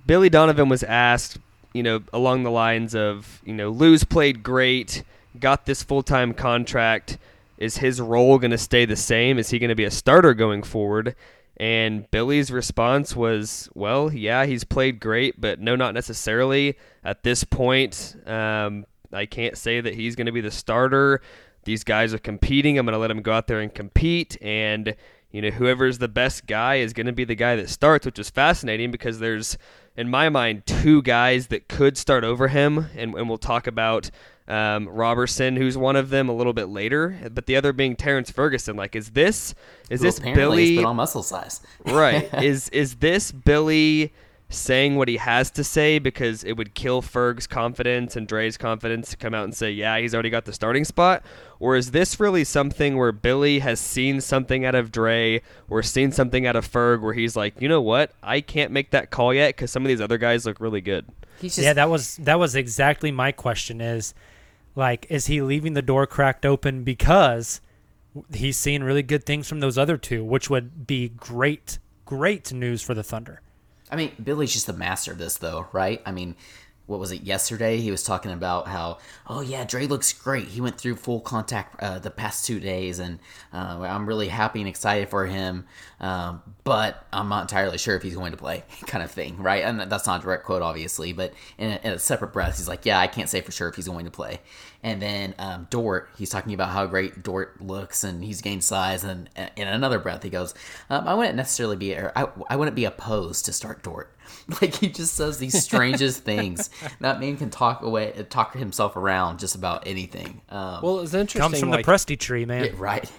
[0.07, 1.39] Billy Donovan was asked,
[1.73, 5.03] you know, along the lines of, you know, Lu's played great,
[5.39, 7.19] got this full time contract.
[7.59, 9.39] Is his role going to stay the same?
[9.39, 11.17] Is he going to be a starter going forward?
[11.59, 16.77] And Billy's response was, well, yeah, he's played great, but no, not necessarily.
[17.03, 21.21] At this point, um, I can't say that he's going to be the starter.
[21.65, 22.79] These guys are competing.
[22.79, 24.37] I'm going to let him go out there and compete.
[24.41, 24.95] And,
[25.33, 28.21] you know, whoever's the best guy is going to be the guy that starts, which
[28.21, 29.59] is fascinating because there's,
[29.97, 32.87] in my mind, two guys that could start over him.
[32.97, 34.11] And, and we'll talk about
[34.49, 38.30] um, Roberson, who's one of them, a little bit later, but the other being Terrence
[38.30, 38.76] Ferguson.
[38.76, 39.55] Like, is this
[39.90, 40.76] is this Billy?
[40.76, 41.61] put on muscle size.
[41.84, 42.32] right?
[42.42, 44.12] Is is this Billy
[44.51, 49.11] saying what he has to say because it would kill Ferg's confidence and Dre's confidence
[49.11, 51.22] to come out and say, yeah, he's already got the starting spot?
[51.61, 56.12] Or is this really something where Billy has seen something out of Dre or seen
[56.12, 59.34] something out of Ferg where he's like, you know what, I can't make that call
[59.34, 61.05] yet because some of these other guys look really good.
[61.40, 63.80] He's just yeah, that was that was exactly my question.
[63.80, 64.14] Is
[64.79, 67.61] like, is he leaving the door cracked open because
[68.33, 72.81] he's seeing really good things from those other two, which would be great, great news
[72.81, 73.43] for the Thunder.
[73.91, 76.01] I mean, Billy's just the master of this, though, right?
[76.07, 76.37] I mean,
[76.89, 77.79] what was it yesterday?
[77.79, 80.47] He was talking about how, oh yeah, Dre looks great.
[80.47, 83.18] He went through full contact uh, the past two days, and
[83.53, 85.66] uh, I'm really happy and excited for him.
[86.01, 89.64] Um, but I'm not entirely sure if he's going to play, kind of thing, right?
[89.64, 92.68] And that's not a direct quote, obviously, but in a, in a separate breath, he's
[92.68, 94.41] like, yeah, I can't say for sure if he's going to play.
[94.83, 99.03] And then um, Dort, he's talking about how great Dort looks and he's gained size.
[99.03, 100.55] And in another breath, he goes,
[100.89, 104.14] um, I wouldn't necessarily be, or I, I wouldn't be opposed to start Dort.
[104.62, 106.70] Like he just says these strangest things.
[107.01, 110.43] That man can talk away, talk himself around just about anything.
[110.49, 111.41] Um, Well, it's interesting.
[111.41, 112.64] Comes from like, the Presti tree, man.
[112.64, 113.11] yeah, right.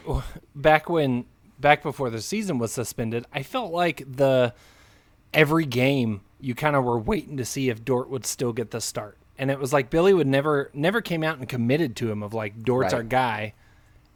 [0.55, 1.25] back when
[1.59, 4.53] back before the season was suspended, I felt like the
[5.33, 8.81] every game you kind of were waiting to see if Dort would still get the
[8.81, 9.17] start.
[9.39, 12.33] And it was like Billy would never never came out and committed to him of
[12.33, 12.99] like Dort's Right.
[12.99, 13.53] our guy.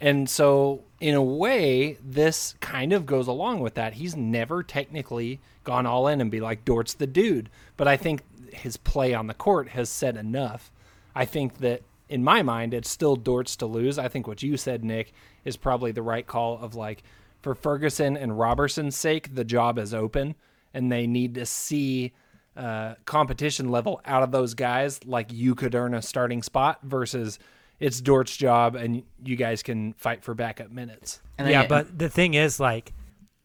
[0.02, 3.94] And so in a way, this kind of goes along with that.
[3.94, 7.50] He's never technically gone all in and be like Dort's the dude.
[7.78, 8.22] But I think
[8.54, 10.72] his play on the court has said enough.
[11.16, 13.98] I think that in my mind, it's still Dort's to lose.
[13.98, 15.14] I think what you said, Nick,
[15.46, 17.02] is probably the right call of like
[17.42, 20.36] for Ferguson and Roberson's sake, the job is open
[20.74, 22.12] and they need to see
[22.56, 27.40] uh, competition level out of those guys like you could earn a starting spot versus
[27.80, 31.20] it's Dort's job and you guys can fight for backup minutes.
[31.38, 32.94] And yeah, then- but the thing is, like,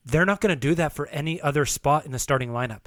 [0.04, 2.82] they're not going to do that for any other spot in the starting lineup.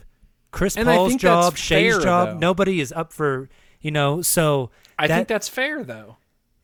[0.52, 2.38] Chris And Paul's job, Shai's fair, job, though.
[2.38, 3.50] nobody is up for,
[3.80, 4.70] you know, so.
[5.00, 6.18] I that- think that's fair though,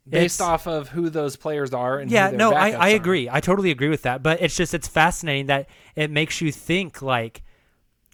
[0.07, 2.91] based off of who those players are and yeah who their no I, backups I
[2.91, 2.95] are.
[2.95, 6.49] agree i totally agree with that but it's just it's fascinating that it makes you
[6.51, 7.41] think like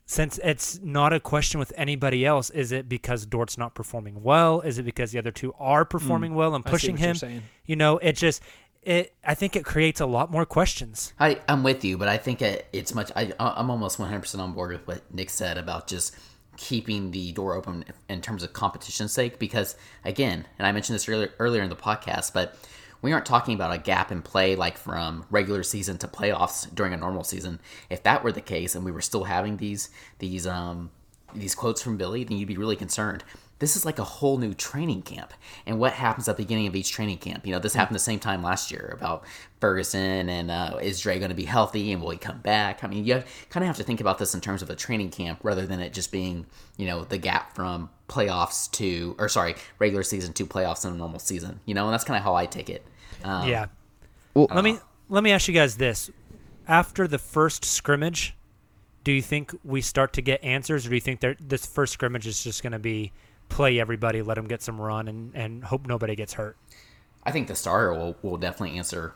[0.05, 4.61] since it's not a question with anybody else is it because dort's not performing well
[4.61, 6.63] is it because the other two are mm, performing well and.
[6.65, 7.43] I see pushing what you're him saying.
[7.65, 8.41] you know it just
[8.81, 12.17] it i think it creates a lot more questions I, I'm with you, but I
[12.17, 13.11] think it, it's much.
[13.15, 16.15] I, I'm almost 100% on board with what Nick said about just
[16.57, 19.39] keeping the door open in terms of competition's sake.
[19.39, 22.57] Because again, and I mentioned this earlier earlier in the podcast, but
[23.03, 26.93] we aren't talking about a gap in play like from regular season to playoffs during
[26.93, 27.59] a normal season.
[27.89, 30.89] If that were the case, and we were still having these these um
[31.35, 33.23] these quotes from Billy, then you'd be really concerned.
[33.59, 35.33] This is like a whole new training camp.
[35.65, 37.45] And what happens at the beginning of each training camp?
[37.45, 39.23] You know, this happened the same time last year about
[39.61, 42.83] Ferguson and uh, is Dre going to be healthy and will he come back?
[42.83, 45.11] I mean, you kind of have to think about this in terms of a training
[45.11, 46.45] camp rather than it just being,
[46.77, 50.97] you know, the gap from playoffs to, or sorry, regular season to playoffs in a
[50.97, 51.61] normal season.
[51.65, 52.85] You know, and that's kind of how I take it.
[53.23, 53.67] Um, yeah
[54.33, 56.09] Well- let me let me ask you guys this
[56.67, 58.35] after the first scrimmage
[59.03, 61.93] do you think we start to get answers or do you think that this first
[61.93, 63.11] scrimmage is just going to be
[63.49, 66.57] play everybody let them get some run and, and hope nobody gets hurt
[67.23, 69.15] I think the starter will, will definitely answer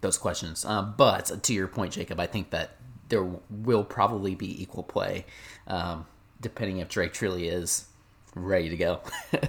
[0.00, 0.64] those questions.
[0.64, 2.76] Um, but to your point, Jacob, I think that
[3.08, 5.26] there will probably be equal play,
[5.66, 6.06] um,
[6.40, 7.86] depending if Drake truly is
[8.34, 9.00] ready to go.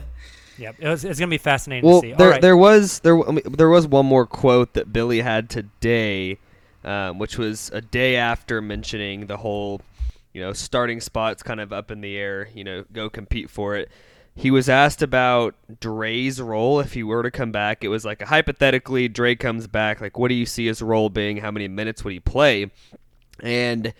[0.57, 2.13] Yep, it was, it's going to be fascinating Well, to see.
[2.13, 2.41] there right.
[2.41, 3.19] there was there
[3.51, 6.37] there was one more quote that Billy had today,
[6.83, 9.81] um, which was a day after mentioning the whole,
[10.33, 12.49] you know, starting spots kind of up in the air.
[12.53, 13.89] You know, go compete for it.
[14.35, 17.83] he was asked about Dre's role if he were to come back.
[17.83, 21.09] It was like a hypothetically Dre comes back, like what do you see his role
[21.09, 21.37] being?
[21.37, 22.69] How many minutes would he play?
[23.41, 23.93] And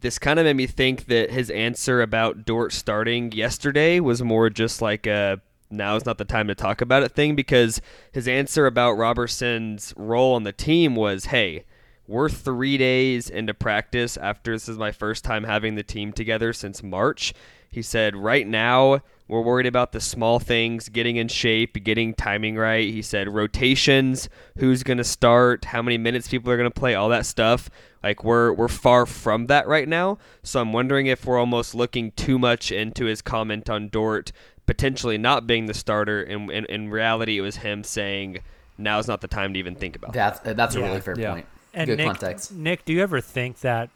[0.00, 4.50] this kind of made me think that his answer about Dort starting yesterday was more
[4.50, 5.40] just like a
[5.72, 7.80] now is not the time to talk about it thing because
[8.12, 11.64] his answer about Roberson's role on the team was, hey,
[12.06, 16.52] we're three days into practice after this is my first time having the team together
[16.52, 17.32] since March.
[17.70, 22.56] He said, right now, we're worried about the small things, getting in shape, getting timing
[22.56, 22.92] right.
[22.92, 26.94] He said, rotations, who's going to start, how many minutes people are going to play,
[26.94, 27.70] all that stuff.
[28.02, 30.18] Like we're we're far from that right now.
[30.42, 34.32] So I'm wondering if we're almost looking too much into his comment on Dort
[34.66, 36.22] potentially not being the starter.
[36.22, 38.38] And in, in, reality, it was him saying,
[38.78, 41.32] "Now's not the time to even think about." That's that's a really fair Yeah.
[41.32, 41.46] point.
[41.74, 42.52] And Good Nick, context.
[42.52, 43.88] Nick, do you ever think that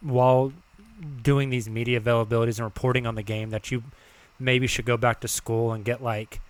[0.00, 0.52] while
[1.22, 3.82] doing these media availabilities and reporting on the game that you
[4.38, 6.40] maybe should go back to school and get like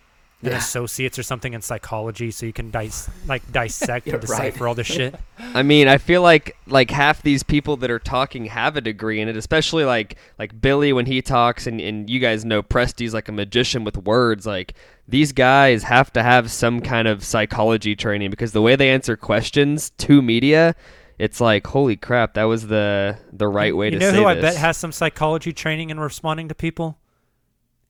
[0.43, 0.59] an Yeah.
[0.59, 4.27] associates or something in psychology so you can dis- like dissect Yeah, and right.
[4.53, 5.15] decipher all this shit?
[5.39, 9.21] I mean, I feel like like half these people that are talking have a degree
[9.21, 13.15] in it, especially like like Billy when he talks, and, and you guys know Presti's
[13.15, 14.45] like a magician with words.
[14.47, 14.75] Like
[15.09, 19.17] these guys have to have some kind of psychology training because the way they answer
[19.17, 20.75] questions to media,
[21.19, 24.25] it's like holy crap, that was the the right way you to know say who
[24.27, 24.43] I this.
[24.43, 26.99] bet has some psychology training in responding to people?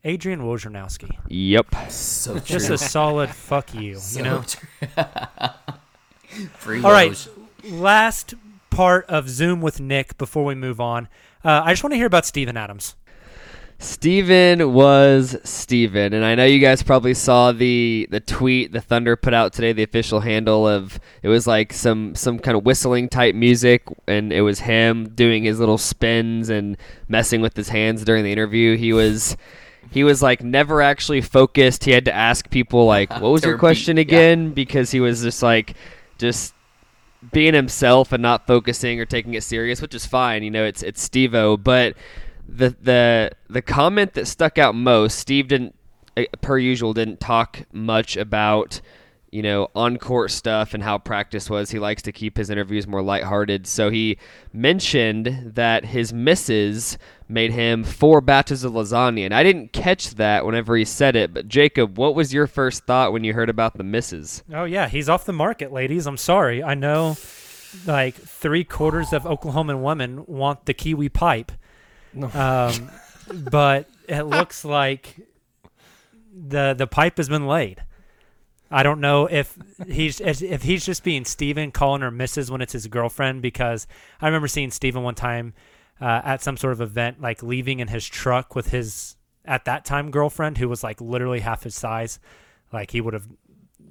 [0.05, 1.17] Adrian Wojnarowski.
[1.29, 1.67] yep.
[1.89, 4.43] So Just a solid fuck you, So you know?
[4.47, 4.69] true.
[6.59, 7.29] Free All right,
[7.65, 8.35] last
[8.71, 11.09] part of Zoom with Nick before we move on.
[11.45, 12.97] Uh, I just want to hear about Steven Adams.
[13.79, 19.15] Steven was Steven, and I know you guys probably saw the the tweet the Thunder
[19.17, 23.09] put out today, the official handle of it was like some some kind of whistling
[23.09, 26.77] type music, and it was him doing his little spins and
[27.09, 28.77] messing with his hands during the interview.
[28.77, 29.37] He was
[29.91, 31.85] he was like never actually focused.
[31.85, 34.03] He had to ask people like, "What was your question yeah.
[34.03, 35.75] again?" Because he was just like
[36.19, 36.55] just
[37.33, 40.43] being himself and not focusing or taking it serious, which is fine.
[40.43, 41.97] You know, it's it's Stevo, but
[42.49, 45.75] the the the comment that stuck out most, Steve didn't,
[46.17, 48.81] uh, per usual, didn't talk much about
[49.31, 51.71] you know on court stuff and how practice was.
[51.71, 54.19] He likes to keep his interviews more lighthearted, so he
[54.53, 60.45] mentioned that his misses made him four batches of lasagna, and I didn't catch that
[60.45, 61.33] whenever he said it.
[61.33, 64.43] But Jacob, what was your first thought when you heard about the misses?
[64.53, 66.07] Oh yeah, he's off the market, ladies.
[66.07, 66.63] I'm sorry.
[66.63, 67.17] I know,
[67.87, 71.53] like three quarters of Oklahoman women want the Kiwi pipe,
[72.35, 72.91] um,
[73.33, 75.17] but it looks like
[76.35, 77.83] the the pipe has been laid.
[78.71, 79.57] I don't know if
[79.87, 82.51] he's if he's just being Steven calling her Mrs.
[82.51, 83.87] when it's his girlfriend because
[84.21, 85.55] I remember seeing Steven one time
[86.01, 89.85] uh, at some sort of event, like leaving in his truck with his at that
[89.85, 92.19] time girlfriend who was like literally half his size.
[92.73, 93.29] Like he would have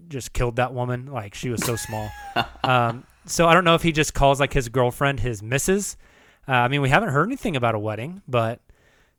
[0.09, 1.07] just killed that woman.
[1.07, 2.09] Like she was so small.
[2.63, 5.97] um, so I don't know if he just calls like his girlfriend his missus.
[6.47, 8.59] Uh, I mean, we haven't heard anything about a wedding, but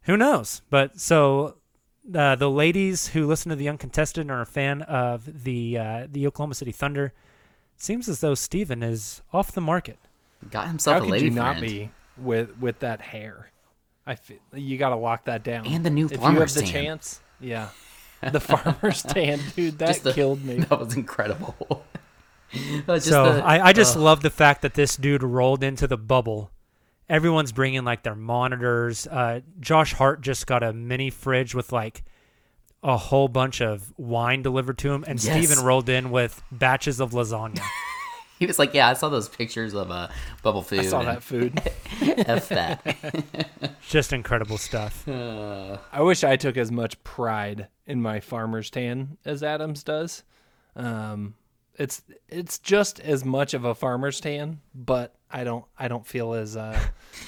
[0.03, 0.61] who knows?
[0.69, 1.57] But so
[2.15, 6.07] uh, the ladies who listen to the uncontested and are a fan of the uh,
[6.11, 7.15] the Oklahoma City Thunder,
[7.77, 9.99] seems as though Steven is off the market.
[10.51, 11.67] Got himself How a could lady you not friend.
[11.67, 13.51] be with with that hair?
[14.07, 15.67] I feel, you got to lock that down.
[15.67, 16.71] And the new if you have farmer's the tan.
[16.71, 17.69] chance, yeah,
[18.33, 20.57] the farmer's tan, dude, that the- killed me.
[20.59, 21.85] That was incredible.
[22.87, 25.87] Just so the- I, I just uh, love the fact that this dude rolled into
[25.89, 26.51] the bubble.
[27.09, 29.07] Everyone's bringing like their monitors.
[29.09, 32.05] Uh, Josh Hart just got a mini fridge with like
[32.83, 35.47] a whole bunch of wine delivered to him, and Yes.
[35.49, 37.61] Steven rolled in with batches of lasagna.
[38.39, 40.09] He was like, "Yeah, I saw those pictures of uh,
[40.43, 40.81] bubble food.
[40.81, 41.61] I saw and that food.
[42.03, 45.09] F that." just incredible stuff.
[45.09, 50.25] Uh, I wish I took as much pride in my farmer's tan as Adams does.
[50.75, 51.35] Um,
[51.77, 56.35] it's it's just as much of a farmer's tan, but I don't I don't feel
[56.35, 56.79] as uh,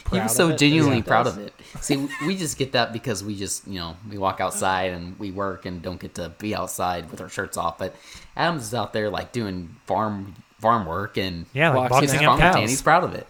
[0.05, 1.37] proud he was of so it genuinely he proud does.
[1.37, 1.55] of it.
[1.81, 5.33] See, we just get that because we just, you know, we walk outside and we
[5.33, 7.79] work and don't get to be outside with our shirts off.
[7.79, 7.97] But
[8.37, 12.21] Adams is out there like doing farm farm work and Yeah, like Boxing gets his
[12.23, 12.61] boxing out farmer tan.
[12.63, 12.71] cows.
[12.71, 13.27] He's proud of it.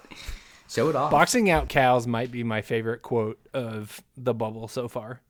[0.68, 1.10] Show it off.
[1.10, 5.20] Boxing out cows might be my favorite quote of the bubble so far.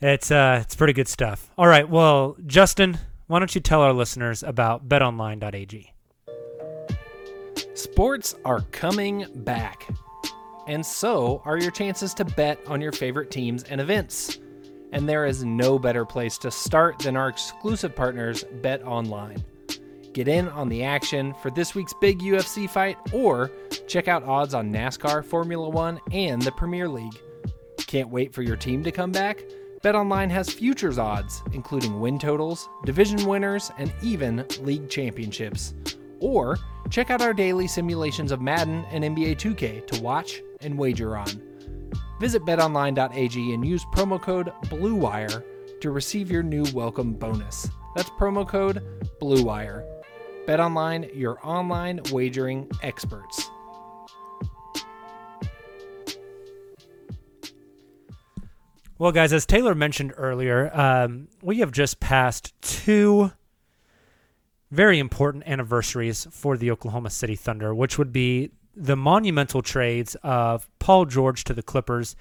[0.00, 1.50] It's uh, it's pretty good stuff.
[1.56, 5.92] All right, well, Justin, why don't you tell our listeners about BetOnline.ag?
[7.74, 9.88] Sports are coming back,
[10.66, 14.38] and so are your chances to bet on your favorite teams and events.
[14.92, 19.42] And there is no better place to start than our exclusive partners, Bet Online.
[20.14, 23.50] Get in on the action for this week's big UFC fight or
[23.88, 27.20] check out odds on NASCAR, Formula One, and the Premier League.
[27.88, 29.42] Can't wait for your team to come back?
[29.82, 35.74] BetOnline has futures odds, including win totals, division winners, and even league championships.
[36.20, 36.58] Or
[36.90, 41.42] check out our daily simulations of Madden and NBA 2K to watch and wager on.
[42.20, 45.42] Visit betonline.ag and use promo code BLUEWIRE
[45.80, 47.68] to receive your new welcome bonus.
[47.96, 48.80] That's promo code
[49.20, 49.93] BLUEWIRE.
[50.46, 53.50] BetOnline, your online wagering experts.
[58.98, 63.32] Well, guys, as Tayler mentioned earlier, um, we have just passed two
[64.70, 70.68] very important anniversaries for the Oklahoma City Thunder, which would be the monumental trades of
[70.78, 72.16] Paul George to the Clippers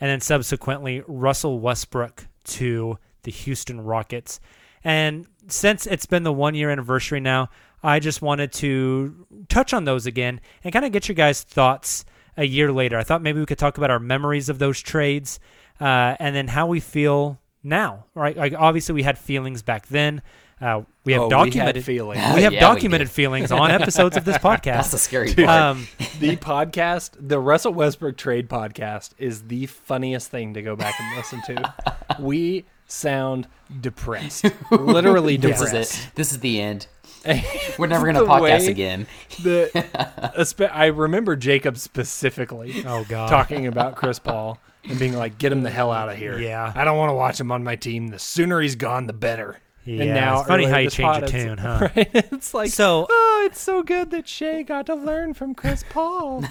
[0.00, 4.40] and then subsequently Russell Westbrook to the Houston Rockets.
[4.84, 7.50] And since it's been the one year anniversary now,
[7.82, 12.04] I just wanted to touch on those again and kind of get your guys' thoughts
[12.36, 12.98] a year later.
[12.98, 15.40] I thought maybe we could talk about our memories of those trades
[15.80, 18.04] uh, and then how we feel now.
[18.14, 18.36] Right?
[18.36, 20.22] Like obviously we had feelings back then.
[20.60, 22.20] Uh, we have Oh, we documented feelings.
[22.34, 23.14] We have Yeah, documented did.
[23.14, 24.62] feelings on episodes of this podcast.
[24.64, 25.46] That's the scary Dude.
[25.46, 25.58] part.
[25.58, 30.94] Um, the podcast, the Russell Westbrook trade podcast, is the funniest thing to go back
[31.00, 31.74] and listen to.
[32.20, 33.46] We sound
[33.80, 35.94] depressed, literally this is depressed.
[36.08, 36.14] it.
[36.14, 36.86] This is the end.
[37.78, 39.06] We're never gonna podcast again.
[39.42, 43.28] The, I remember Jacob specifically Oh, God.
[43.28, 46.72] talking about Chris Paul and being like, "Get him the hell out of here." Yeah.
[46.74, 48.08] I don't want to watch him on my team.
[48.08, 49.58] The sooner he's gone, the better.
[49.84, 51.88] Yeah, and now it's funny how you change pod, a tune, huh?
[51.96, 52.10] Right?
[52.14, 56.42] It's like, So- oh, it's so good that Shai got to learn from Chris Paul.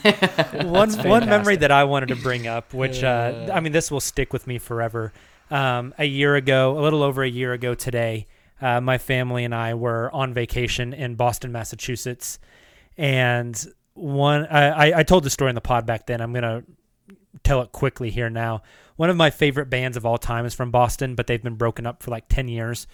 [0.63, 3.99] one one memory that I wanted to bring up, which uh, I mean, this will
[3.99, 5.13] stick with me forever.
[5.51, 8.27] Um, a year ago, a little over a year ago today,
[8.61, 12.39] uh, my family and I were on vacation in Boston, Massachusetts,
[12.97, 16.21] and one I, I- told the story in the pod back then.
[16.21, 16.63] I'm gonna
[17.43, 18.61] tell it quickly here now.
[18.95, 21.85] One of my favorite bands of all time is from Boston, but they've been broken
[21.85, 22.85] up for like ten years.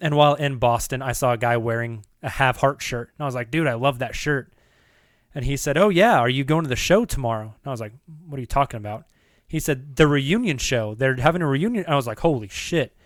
[0.00, 3.26] And while in Boston, I saw a guy wearing a Have Heart shirt, and I
[3.26, 4.52] was like, "Dude, I love that shirt."
[5.34, 7.80] And he said, "Oh yeah, are you going to the show tomorrow?" And I was
[7.80, 7.92] like,
[8.28, 9.06] "What are you talking about?"
[9.54, 10.96] He said, "The reunion show.
[10.96, 12.96] They're having a reunion." I was like, "Holy shit!"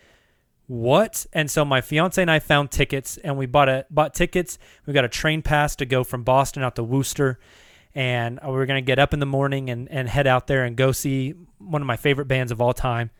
[0.66, 1.26] What?
[1.30, 4.58] And so my fiance and I found tickets, and we bought a bought tickets.
[4.86, 7.38] We got a train pass to go from Boston out to Worcester,
[7.94, 10.64] and uh, we were gonna get up in the morning and and head out there
[10.64, 13.10] and go see one of my favorite bands of all time.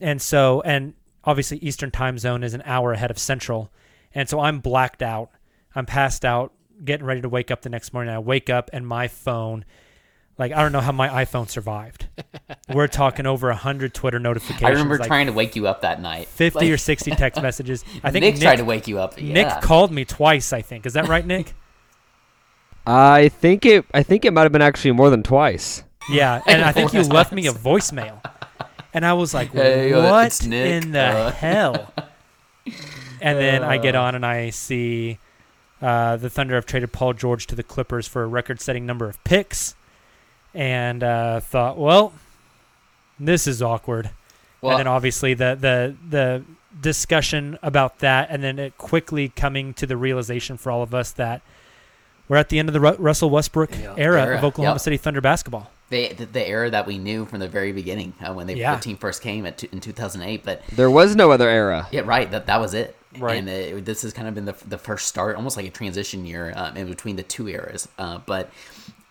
[0.00, 0.94] And so, and
[1.24, 3.70] obviously Eastern Time Zone is an hour ahead of Central,
[4.14, 5.28] and so I'm blacked out.
[5.74, 8.14] I'm passed out, getting ready to wake up the next morning.
[8.14, 9.66] I wake up and my phone,
[10.38, 12.06] like I don't know how my iPhone survived.
[12.72, 14.64] We're talking over hundred Twitter notifications.
[14.64, 16.28] I remember like trying to wake you up that night.
[16.28, 17.84] 50 Like, or 60 text messages.
[18.04, 19.18] I think Nick, Nick, tried to wake you up.
[19.20, 20.86] Nick called me twice, I think.
[20.86, 21.54] Is that right, Nick?
[22.86, 23.84] I think it.
[23.92, 25.82] I think it might have been actually more than twice.
[26.08, 28.20] Yeah, and I think you left me a voicemail.
[28.94, 31.92] And I was like, Hey, uh, what in the uh." hell?
[33.20, 35.18] And then I get on and I see
[35.82, 39.08] uh, the Thunder have traded Paul George to the Clippers for a record setting number
[39.08, 39.74] of picks.
[40.56, 42.14] And uh, thought, well,
[43.20, 44.10] this is awkward.
[44.62, 46.42] Well- and then obviously the, the, the
[46.80, 51.12] discussion about that, and then it quickly coming to the realization for all of us
[51.12, 51.42] that
[52.28, 53.94] we're at the end of the Ru- Russell Westbrook era,
[54.24, 54.80] Era, of Oklahoma yep.
[54.80, 55.70] City Thunder basketball.
[55.90, 58.74] the, the the era that we knew from the very beginning uh, when they, Yeah.
[58.74, 60.42] the team first came at, in 2008.
[60.44, 61.86] But There was no other era.
[61.92, 62.28] yeah, right.
[62.30, 62.96] That that was it.
[63.18, 63.36] Right.
[63.36, 66.26] And uh, this has kind of been the the first start, almost like a transition
[66.26, 67.86] year um, in between the two eras.
[67.98, 68.50] Uh, but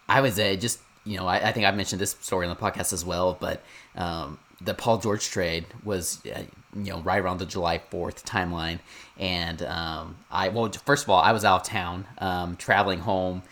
[0.09, 2.61] I was uh, just you know I, I think I've mentioned this story on the
[2.61, 3.63] podcast as well, but
[3.95, 6.41] um, the Paul George trade was uh,
[6.75, 8.79] you know right around the July 4th timeline,
[9.17, 13.43] and um, I well first of all I was out of town um, traveling home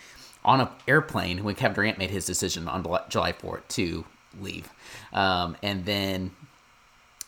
[0.44, 4.04] on an airplane when Kevin Durant made his decision on July 4th to
[4.40, 4.68] leave,
[5.12, 6.32] um, and then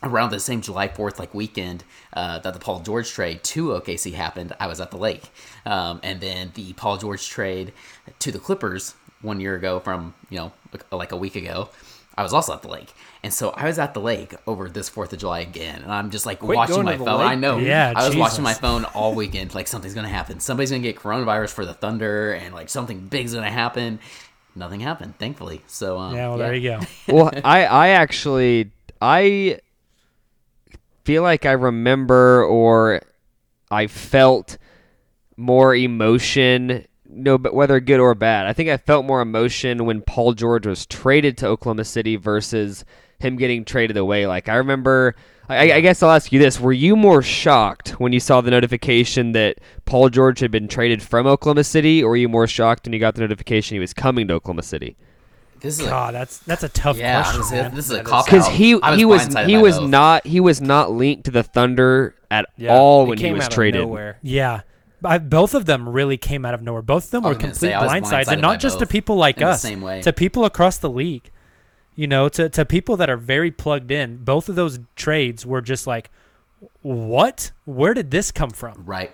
[0.03, 4.13] around the same July 4th like weekend uh, that the Paul George trade to OKC
[4.13, 5.31] happened, I was at the lake.
[5.65, 7.73] Um, and then the Paul George trade
[8.19, 10.53] to the Clippers one year ago from, you know,
[10.93, 11.69] like a week ago,
[12.17, 12.93] I was also at the lake.
[13.23, 15.83] And so I was at the lake over this 4th of July again.
[15.83, 17.19] And I'm just like Quit watching my phone.
[17.19, 17.59] lake, I know.
[17.59, 19.55] Yeah, I was watching my phone all weekend.
[19.55, 20.41] Like something's going to happen.
[20.41, 23.99] Somebody's going to get coronavirus for the Thunder and like something big's going to happen.
[24.55, 25.61] Nothing happened, thankfully.
[25.67, 26.81] So, um, Yeah, well, there you go.
[27.13, 28.71] well, I I actually
[29.03, 29.61] I
[31.05, 33.03] feel like I remember or
[33.71, 34.57] I felt
[35.37, 36.87] more emotion.
[37.17, 40.67] No, but whether good or bad, I think I felt more emotion when Paul George
[40.67, 42.85] was traded to Oklahoma City versus
[43.19, 44.27] him getting traded away.
[44.27, 45.15] Like I remember,
[45.49, 48.51] I, I guess I'll ask you this: Were you more shocked when you saw the
[48.51, 52.87] notification that Paul George had been traded from Oklahoma City, or were you more shocked
[52.87, 54.97] when you got the notification he was coming to Oklahoma City?
[55.61, 57.41] This is God, that's that's a tough Yeah, question.
[57.41, 58.53] honestly, this is a That cop because out.
[58.53, 62.47] he was he was he was not he was not linked to the Thunder at
[62.59, 63.81] Yeah, all when he was traded.
[63.81, 64.19] nowhere.
[64.23, 64.61] Yeah.
[65.05, 66.83] I, both of them really came out of nowhere.
[66.83, 69.43] Both of them were complete say, I blindsides, blindsided and not just to people like
[69.43, 70.01] us, same way.
[70.03, 71.31] to people across the league.
[71.95, 74.19] You know, to to people that are very plugged in.
[74.19, 76.11] Both of those trades were just like,
[76.83, 77.53] what?
[77.65, 78.83] Where did this come from?
[78.85, 79.13] Right.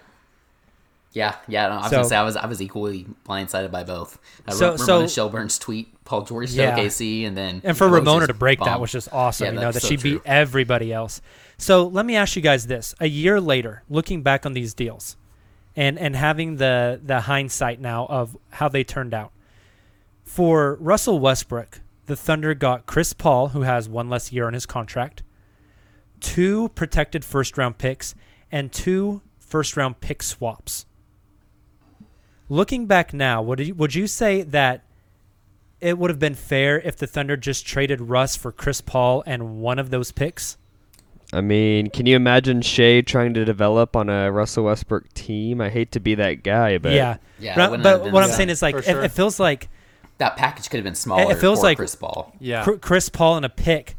[1.12, 1.68] Yeah, yeah.
[1.68, 4.18] No, I was So- gonna say I was I was equally blindsided by both.
[4.48, 6.76] Uh, So- Ra- so- Shelburne's tweet, Paul George to Yeah.
[6.76, 9.44] OKC, and then And for Rose's Ramona to break that was just awesome.
[9.44, 11.20] Yeah, you know that that's she so beat everybody else.
[11.58, 15.16] So let me ask you guys this: a year later, looking back on these deals,
[15.76, 19.32] and and having the the hindsight now of how they turned out.
[20.24, 24.66] For Russell Westbrook, the Thunder got Chris Paul, who has one less year on his
[24.66, 25.22] contract,
[26.20, 28.14] two protected first round picks,
[28.50, 30.86] and two first round pick swaps.
[32.48, 34.84] Looking back now, would you, would you say that
[35.80, 39.60] it would have been fair if the Thunder just traded Russ for Chris Paul and
[39.60, 40.56] one of those picks?
[41.32, 45.60] I mean, can you imagine Shai trying to develop on a Russell Westbrook team?
[45.60, 48.30] I hate to be that guy, but yeah, Yeah, But, but have been what I'm
[48.30, 49.02] saying is like For it, sure.
[49.02, 49.68] it feels like
[50.18, 51.32] that package could have been smaller.
[51.32, 52.34] it feels for like Chris Paul.
[52.38, 52.64] Yeah.
[52.80, 53.96] Chris Paul and a pick,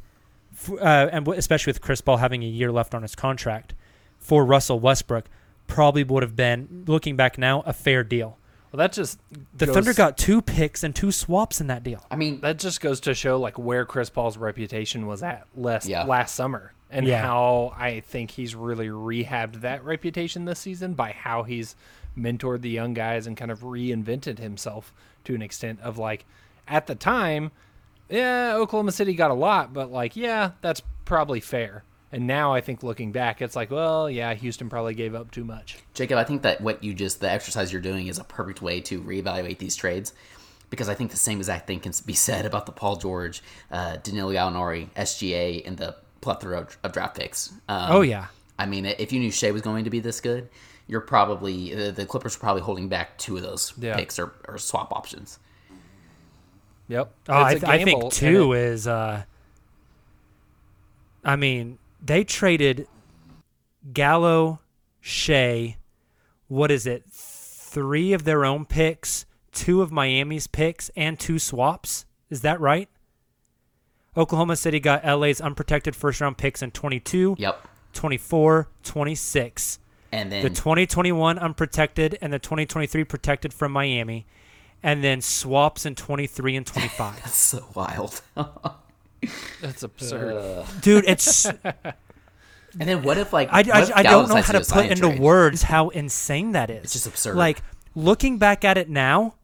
[0.71, 3.73] uh, and especially with Chris Paul having a year left on his contract
[4.19, 5.25] for Russell Westbrook,
[5.67, 8.37] probably would have been looking back now a fair deal.
[8.71, 9.19] Well, that just
[9.55, 12.05] The goes- Thunder got two picks and two swaps in that deal.
[12.09, 15.87] I mean, that just goes to show like where Chris Paul's reputation was at last
[15.87, 16.03] Yeah.
[16.03, 17.21] last summer, and Yeah.
[17.21, 21.75] how I think he's really rehabbed that reputation this season by how he's
[22.17, 24.93] mentored the young guys and kind of reinvented himself
[25.25, 26.25] to an extent of like
[26.67, 27.51] at the time,
[28.09, 31.83] yeah, Oklahoma City got a lot, but like yeah, that's probably fair.
[32.11, 35.43] And now I think looking back, it's like, well, yeah, Houston probably gave up too
[35.43, 35.79] much.
[35.95, 38.81] Jacob, I think that what you just the exercise you're doing is a perfect way
[38.81, 40.13] to reevaluate these trades.
[40.69, 43.97] Because I think the same exact thing can be said about the Paul George, uh,
[43.97, 47.51] Danilo Gallinari, SGA, and the plethora of, of draft picks.
[47.69, 48.27] Um, Oh, yeah.
[48.57, 50.49] I mean, if you knew Shai was going to be this good,
[50.87, 53.95] you're probably the, the Clippers are probably holding back two of those Yeah.
[53.95, 55.39] picks or, or swap options.
[56.87, 57.13] Yep.
[57.29, 58.87] Oh, I, th- a I gamble, think two it- is.
[58.87, 59.23] Uh,
[61.23, 62.87] I mean, they traded
[63.93, 64.59] Gallo,
[65.01, 65.77] Shai.
[66.47, 67.05] What is it?
[67.09, 72.05] Three of their own picks, two of Miami's picks, and two swaps.
[72.29, 72.89] Is that right?
[74.15, 77.67] Oklahoma City got LA's unprotected first round picks in 22, Yep.
[77.93, 79.79] 24, 26.
[80.11, 84.27] And then the 2021 unprotected and the 2023 protected from Miami,
[84.83, 87.15] and then swaps in 23 and 25.
[87.23, 88.21] that's so wild.
[89.61, 90.65] That's absurd.
[90.81, 91.55] Dude, it's and
[92.77, 94.91] then what if like I, I, I don't know how to do a sign put
[94.91, 95.19] into trade?
[95.19, 96.83] words how insane that is.
[96.83, 97.37] It's just absurd.
[97.37, 97.61] Like
[97.95, 99.35] looking back at it now,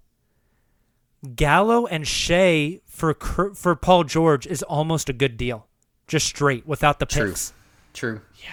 [1.35, 5.67] Gallo and Shai for for Paul George is almost a good deal,
[6.07, 7.29] just straight without the True.
[7.29, 7.53] picks.
[7.93, 8.21] True.
[8.43, 8.49] Yeah.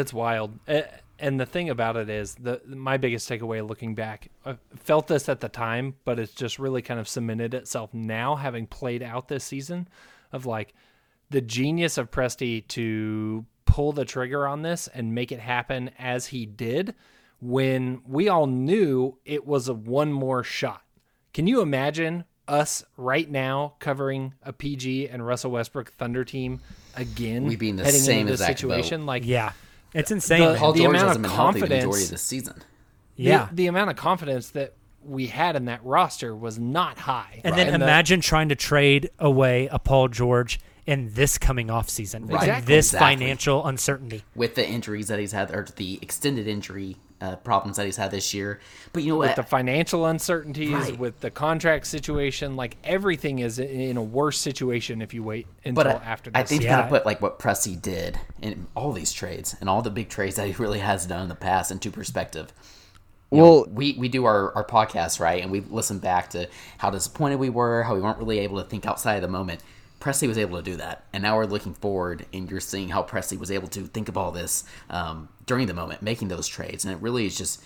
[0.00, 0.58] It's wild.
[0.66, 0.82] Eh,
[1.18, 5.28] And the thing about it is, the my biggest takeaway looking back, I felt this
[5.28, 9.28] at the time, but it's just really kind of cemented itself now, having played out
[9.28, 9.86] this season,
[10.32, 10.74] of like
[11.28, 16.26] the genius of Presti to pull the trigger on this and make it happen as
[16.28, 16.94] he did,
[17.40, 20.82] when we all knew it was a one more shot.
[21.34, 26.60] Can you imagine us right now covering a PG and Russell Westbrook Thunder team
[26.96, 27.44] again?
[27.44, 28.68] We'd be in the heading same into this exact boat.
[28.70, 29.06] situation.
[29.06, 29.52] Like, Yeah,
[29.94, 30.40] it's insane.
[30.52, 32.54] The- Paul the amount hasn't of been healthy the confidence- of this season.
[33.16, 37.40] yeah, the, the amount of confidence that we had in that roster was not high.
[37.44, 41.88] and then the- imagine trying to trade away a Paul George in this coming off
[41.88, 42.42] season, Right.
[42.42, 42.74] Exactly.
[42.74, 43.16] this Exactly.
[43.16, 44.24] financial uncertainty.
[44.34, 48.10] with the injuries that he's had or the extended injury uh, problems that he's had
[48.10, 48.60] this year.
[48.92, 49.36] But you know with what?
[49.36, 50.98] the financial uncertainties, Right.
[50.98, 55.84] with the contract situation, like everything is in a worse situation if you wait until
[55.84, 56.40] but I, after this.
[56.40, 56.78] I think you Yeah.
[56.78, 60.36] gotta put like what Presti did in all these trades and all the big trades
[60.36, 62.52] that he really has done in the past into perspective.
[63.30, 66.48] You know, Well- we we do our, our podcast right, and we listen back to
[66.78, 69.60] how disappointed we were, how we weren't really able to think outside of the moment.
[70.00, 73.02] Presti was able to do that, and now we're looking forward, and you're seeing how
[73.02, 76.84] Presti was able to think of all this um, during the moment, making those trades,
[76.84, 77.62] and it really is just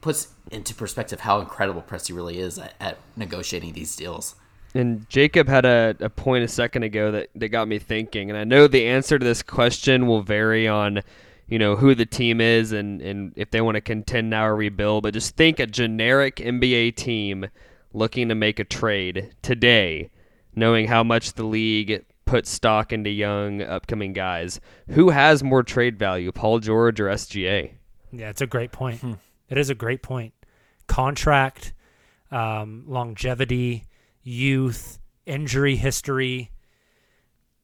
[0.00, 4.34] puts into perspective how incredible Presti really is at, at negotiating these deals.
[4.74, 8.30] And Jacob had a, a point a second ago that, that got me thinking.
[8.30, 11.00] And I know the answer to this question will vary on,
[11.48, 14.54] you know, who the team is and, and if they want to contend now or
[14.54, 15.04] rebuild.
[15.04, 17.46] But just think a generic NBA team
[17.94, 20.10] looking to make a trade today,
[20.54, 24.60] knowing how much the league puts stock into young upcoming guys.
[24.90, 27.72] Who has more trade value, Paul George or SGA?
[28.12, 29.00] Yeah, it's a great point.
[29.48, 30.34] It is a great point.
[30.86, 31.72] Contract,
[32.30, 33.84] um, longevity,
[34.22, 36.50] youth, injury history.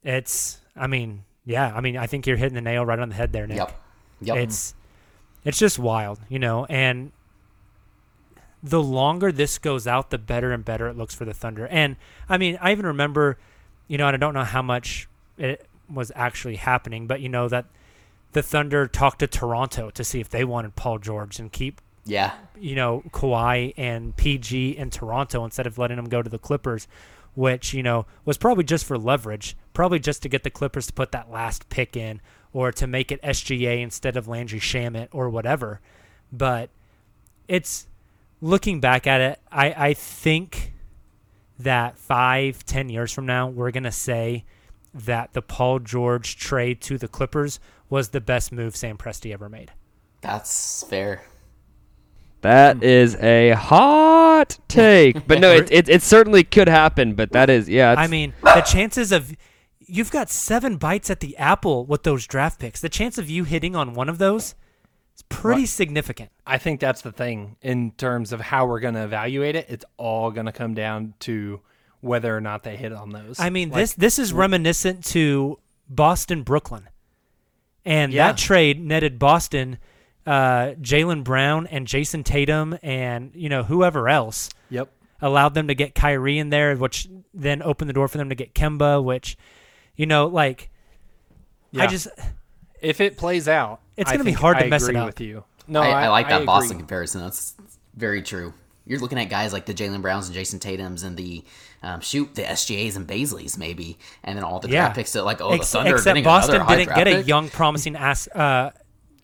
[0.02, 3.14] It's, I mean, yeah, I mean, I think you're hitting the nail right on the
[3.14, 3.58] head there, Nick.
[3.58, 3.80] Yep.
[4.22, 4.36] Yep.
[4.38, 4.74] It's,
[5.44, 7.12] it's just wild, you know, and
[8.64, 11.66] the longer this goes out, the better and better it looks for the Thunder.
[11.68, 11.96] And
[12.30, 13.36] I mean, I even remember,
[13.86, 15.06] you know, and I don't know how much
[15.36, 17.66] it was actually happening, but you know that
[18.32, 22.32] the Thunder talked to Toronto to see if they wanted Paul George and keep yeah.
[22.58, 26.88] you know, Kawhi and PG in Toronto instead of letting them go to the Clippers,
[27.34, 30.92] which, you know, was probably just for leverage, probably just to get the Clippers to
[30.92, 32.20] put that last pick in
[32.52, 35.80] or to make it SGA instead of Landry Shamet or whatever.
[36.32, 36.70] But
[37.48, 37.86] it's
[38.44, 40.74] looking back at it, I, I think
[41.58, 44.44] that five, ten years from now, we're going to say
[44.92, 49.48] that the Paul George trade to the Clippers was the best move Sam Presti ever
[49.48, 49.72] made.
[50.20, 51.24] That's fair.
[52.42, 57.14] That is a hot take, but no, it, it it certainly could happen.
[57.14, 57.94] But that is, yeah.
[57.96, 59.34] I mean, the chances of
[59.80, 62.82] you've got seven bites at the apple with those draft picks.
[62.82, 64.54] The chance of you hitting on one of those
[65.16, 65.68] is pretty Right.
[65.68, 66.30] significant.
[66.46, 69.66] I think that's the thing in terms of how we're going to evaluate it.
[69.68, 71.60] It's all going to come down to
[72.00, 73.40] whether or not they hit on those.
[73.40, 75.58] I mean, Like, this this is reminiscent to
[75.88, 76.88] Boston Brooklyn,
[77.84, 78.28] and Yeah.
[78.28, 79.78] that trade netted Boston
[80.26, 84.48] uh, Jaylen Brown and Jayson Tatum and you know whoever else.
[84.70, 84.90] Yep.
[85.20, 88.34] Allowed them to get Kyrie in there, which then opened the door for them to
[88.34, 89.36] get Kemba, which,
[89.96, 90.70] you know, like
[91.78, 92.08] I just
[92.84, 95.06] if it plays out, It's gonna be hard to I mess it up.
[95.06, 95.44] with you.
[95.66, 96.46] No, I, I, I like that agree.
[96.46, 97.22] Boston comparison.
[97.22, 97.54] That's
[97.96, 98.52] very true.
[98.86, 101.42] You're looking at guys like the Jaylen Browns and Jayson Tatum's and the
[101.82, 105.40] um, shoot the SGA's and Bazleys maybe, and then all the draft picks that like
[105.40, 107.26] oh Ex- the Thunder except getting Boston another didn't draft get a pick.
[107.26, 108.72] young, promising ass uh,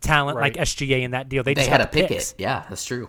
[0.01, 1.43] talent like SGA in that deal.
[1.43, 2.35] They, They just had got a pick it.
[2.39, 3.09] Yeah, that's true.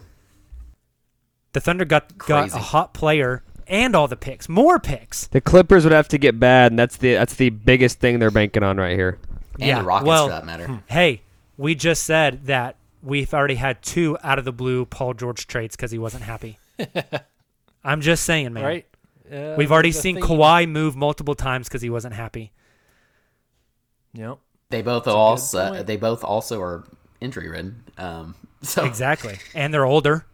[1.54, 5.28] The Thunder got got a hot player and all the picks, more picks.
[5.28, 8.32] the Clippers would have to get bad, and that's the that's the biggest thing they're
[8.32, 9.20] banking on right here.
[9.62, 10.82] And yeah, the Rockets well, for that matter.
[10.88, 11.22] Hey,
[11.56, 15.76] we just said that we've already had two out of the blue Paul George trades
[15.76, 16.58] because he wasn't happy.
[17.84, 18.64] I'm just saying, man.
[18.64, 18.86] right?
[19.32, 20.24] Uh, We've already seen theme.
[20.24, 22.52] Kawhi move multiple times because he wasn't happy.
[24.14, 24.40] Yep.
[24.70, 26.84] They both also they both also are
[27.20, 27.84] injury ridden.
[27.98, 29.38] Um, so Exactly.
[29.54, 30.26] And they're older.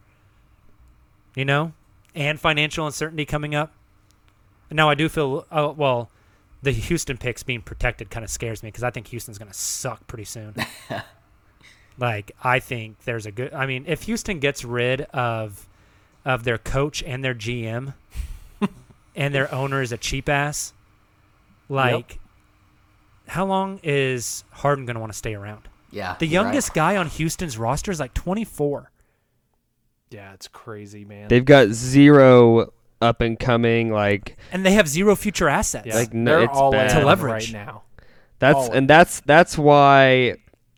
[1.36, 1.73] You know?
[2.15, 3.73] And financial uncertainty coming up.
[4.71, 6.09] Now I do feel oh well,
[6.62, 9.58] the Houston picks being protected kind of scares me because I think Houston's going to
[9.58, 10.55] suck pretty soon.
[11.97, 15.68] like I think there's a good I mean, if Houston gets rid of
[16.26, 17.93] of their coach and their GM
[19.16, 20.74] and their owner is a cheap ass,
[21.70, 22.20] like
[23.28, 25.68] how long is Harden going to want to stay around?
[25.91, 26.47] yeah, The you're right.
[26.49, 28.91] youngest guy on Houston's roster is like 24.
[30.10, 31.28] Yeah, it's crazy, man.
[31.28, 32.72] They've got zero
[33.02, 35.86] up and coming like and they have zero future assets.
[35.88, 35.95] yeah.
[35.95, 37.00] like, no, they're it's all bad.
[37.00, 37.54] To leverage.
[37.54, 37.84] right now.
[38.39, 40.36] that's all and that's that's why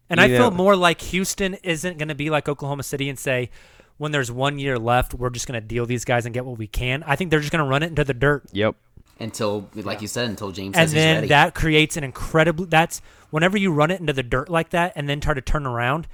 [0.10, 3.18] and I you feel more like Houston isn't going to be like Oklahoma City and
[3.20, 3.52] say,
[3.98, 6.58] when there's one year left, we're just going to deal these guys and get what
[6.58, 7.04] we can.
[7.04, 8.44] I think they're just going to run it into the dirt.
[8.52, 8.76] Yep.
[9.20, 11.28] until like you said until James And says he's then ready.
[11.28, 12.66] that creates an incredible.
[12.66, 15.68] That's whenever you run it into the dirt like that and then try to turn
[15.68, 16.08] around,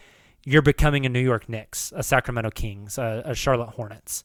[0.43, 4.23] you're becoming a New York Knicks, a Sacramento Kings, a, a Charlotte Hornets.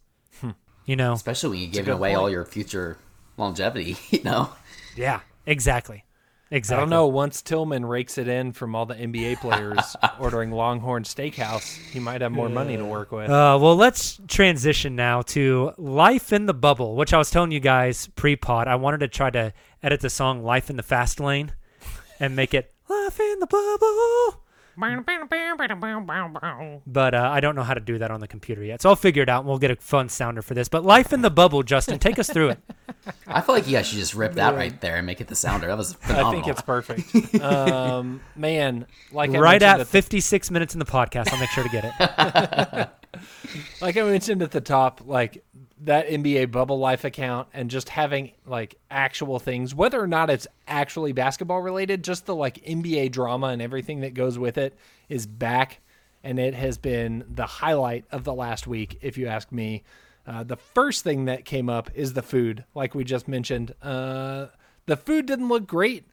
[0.86, 1.12] You know?
[1.12, 2.20] Especially when you're giving away point.
[2.20, 2.98] all your future
[3.36, 3.96] longevity.
[4.10, 4.52] You know,
[4.96, 6.04] Yeah, exactly.
[6.52, 6.78] Exactly.
[6.78, 7.06] I don't know.
[7.06, 12.22] Once Tillman rakes it in from all the NBA players ordering Longhorn Steakhouse, he might
[12.22, 13.30] have more money to work with.
[13.30, 17.60] Uh, well, let's transition now to Life in the Bubble, which I was telling you
[17.60, 18.66] guys pre pod.
[18.66, 21.52] I wanted to try to edit the song Life in the Fast Lane
[22.18, 24.42] and make it Life in the Bubble.
[26.86, 28.82] But uh, I don't know how to do that on the computer yet.
[28.82, 30.68] So I'll figure it out and we'll get a fun sounder for this.
[30.68, 32.58] But Life in the Bubble, Justin, take us through it.
[33.26, 35.34] I feel like you guys should just rip that right there and make it the
[35.36, 35.66] sounder.
[35.66, 36.26] That was phenomenal.
[36.30, 37.10] I think it's perfect.
[37.40, 41.32] Um, man, like I right mentioned at the 56 minutes in the podcast.
[41.32, 42.88] I'll make sure to get it.
[43.80, 45.44] like I mentioned at the top, like
[45.84, 50.46] that NBA bubble life account and just having like actual things, whether or not it's
[50.68, 54.76] actually basketball related, just the like NBA drama and everything that goes with it
[55.08, 55.80] is back.
[56.22, 59.84] And it has been the highlight of the last week, if you ask me.
[60.26, 63.74] Uh, the first thing that came up is the food, like we just mentioned.
[63.82, 64.46] Uh,
[64.86, 66.04] the food didn't look great.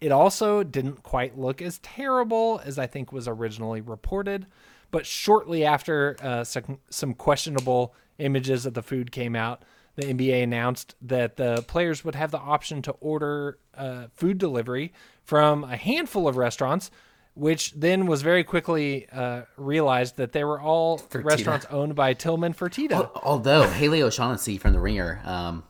[0.00, 4.46] It also didn't quite look as terrible as I think was originally reported.
[4.90, 9.62] But shortly after uh, some, some questionable images of the food came out,
[9.96, 14.92] the NBA announced that the players would have the option to order uh, food delivery
[15.24, 16.90] from a handful of restaurants,
[17.34, 22.52] which then was very quickly uh, realized that they were all restaurants owned by Tillman
[22.54, 23.10] Fertitta.
[23.22, 25.64] Although Haley O'Shaughnessy from The Ringer um,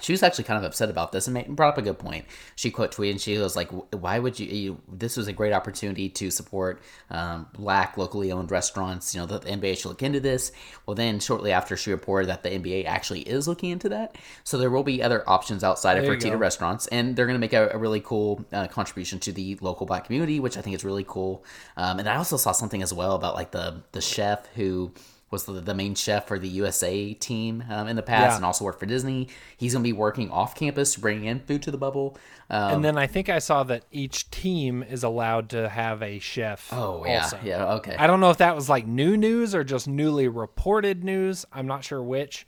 [0.00, 2.26] she was actually kind of upset about this and brought up a good point.
[2.54, 4.80] She quote tweeted and she was like, "Why would you, you?
[4.92, 9.14] This was a great opportunity to support um, black locally owned restaurants.
[9.14, 10.52] You know, the NBA should look into this."
[10.84, 14.16] Well, then shortly after, she reported that the NBA actually is looking into that.
[14.44, 17.36] So there will be other options outside of There you Fertitta restaurants, and they're going
[17.36, 20.60] to make a, a really cool uh, contribution to the local black community, which I
[20.60, 21.44] think is really cool.
[21.76, 24.92] Um, and I also saw something as well about like the the chef who
[25.30, 28.36] was the, the main chef for the USA team um, in the past Yeah.
[28.36, 29.28] and also worked for Disney.
[29.56, 32.16] He's going to be working off campus to bring in food to the bubble.
[32.48, 36.20] Um, and then I think I saw that each team is allowed to have a
[36.20, 36.72] chef.
[36.72, 37.22] Oh, yeah.
[37.24, 37.38] also.
[37.42, 37.96] Yeah, okay.
[37.98, 41.44] I don't know if that was like new news or just newly reported news.
[41.52, 42.46] I'm not sure which.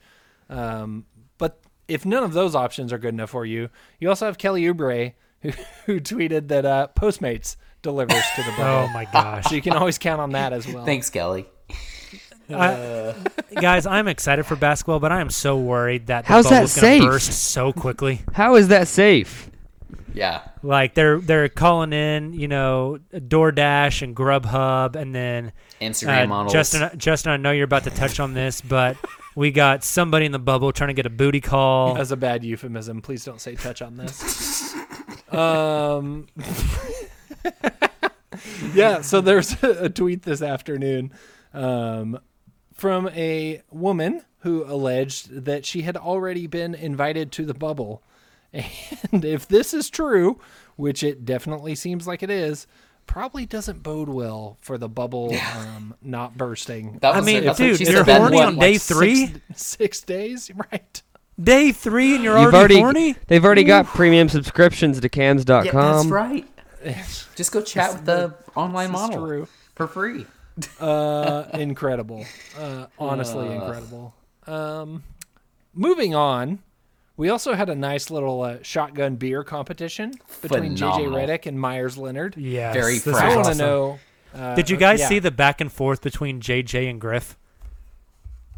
[0.49, 1.05] Um,
[1.37, 4.62] but if none of those options are good enough for you, you also have Kelly
[4.62, 5.51] Oubre who,
[5.87, 8.89] who tweeted that uh, Postmates delivers to the bubble.
[8.89, 9.47] Oh my gosh.
[9.49, 10.85] So you can always count on that as well.
[10.85, 11.47] Thanks, Kelly.
[12.51, 13.14] I-
[13.61, 16.74] guys, I'm excited for basketball, but I am so worried that the How's that bubble's
[16.74, 17.03] gonna safe?
[17.03, 18.22] burst so quickly.
[18.32, 19.51] How is that safe?
[20.14, 20.42] Yeah.
[20.62, 26.53] Like they're they're calling in, you know, DoorDash and Grubhub, and then Instagram uh, models.
[26.53, 28.96] Justin, Justin, I know you're about to touch on this, but
[29.36, 31.94] we got somebody in the bubble trying to get a booty call.
[31.94, 33.03] That's a bad euphemism.
[33.03, 34.74] Please don't say touch on this.
[35.30, 36.26] um,
[38.74, 41.12] yeah, so there's a tweet this afternoon
[41.55, 42.18] um,
[42.79, 48.03] from a woman who alleged that she had already been invited to the bubble.
[49.12, 50.41] And if this is true,
[50.76, 52.66] which it definitely seems like it is,
[53.07, 56.99] probably doesn't bode well for the bubble um, not bursting.
[57.03, 59.35] That I mean, that's dude, she you're said that horny one- on day six- three,
[59.55, 61.03] six days, right?
[61.39, 63.16] day three, and you're already, already, horny.
[63.26, 65.64] they've already got premium subscriptions to cams.com.
[65.66, 66.47] Yeah, that's right.
[67.37, 69.49] Just go chat with the online This model true.
[69.74, 70.26] for free.
[70.80, 72.24] Uh, incredible.
[72.59, 74.14] Uh, honestly, incredible.
[74.46, 75.04] Um,
[75.74, 76.61] moving on,
[77.16, 81.18] we also had a nice little uh, shotgun beer competition between JJ Phenomenal.
[81.18, 82.36] Redick and Meyers Leonard.
[82.36, 83.16] Yes, Very this fresh.
[83.16, 83.59] is I want to awesome.
[83.59, 83.98] know.
[84.34, 85.09] Uh, Did you guys yeah.
[85.09, 87.36] see the back and forth between JJ and Griff?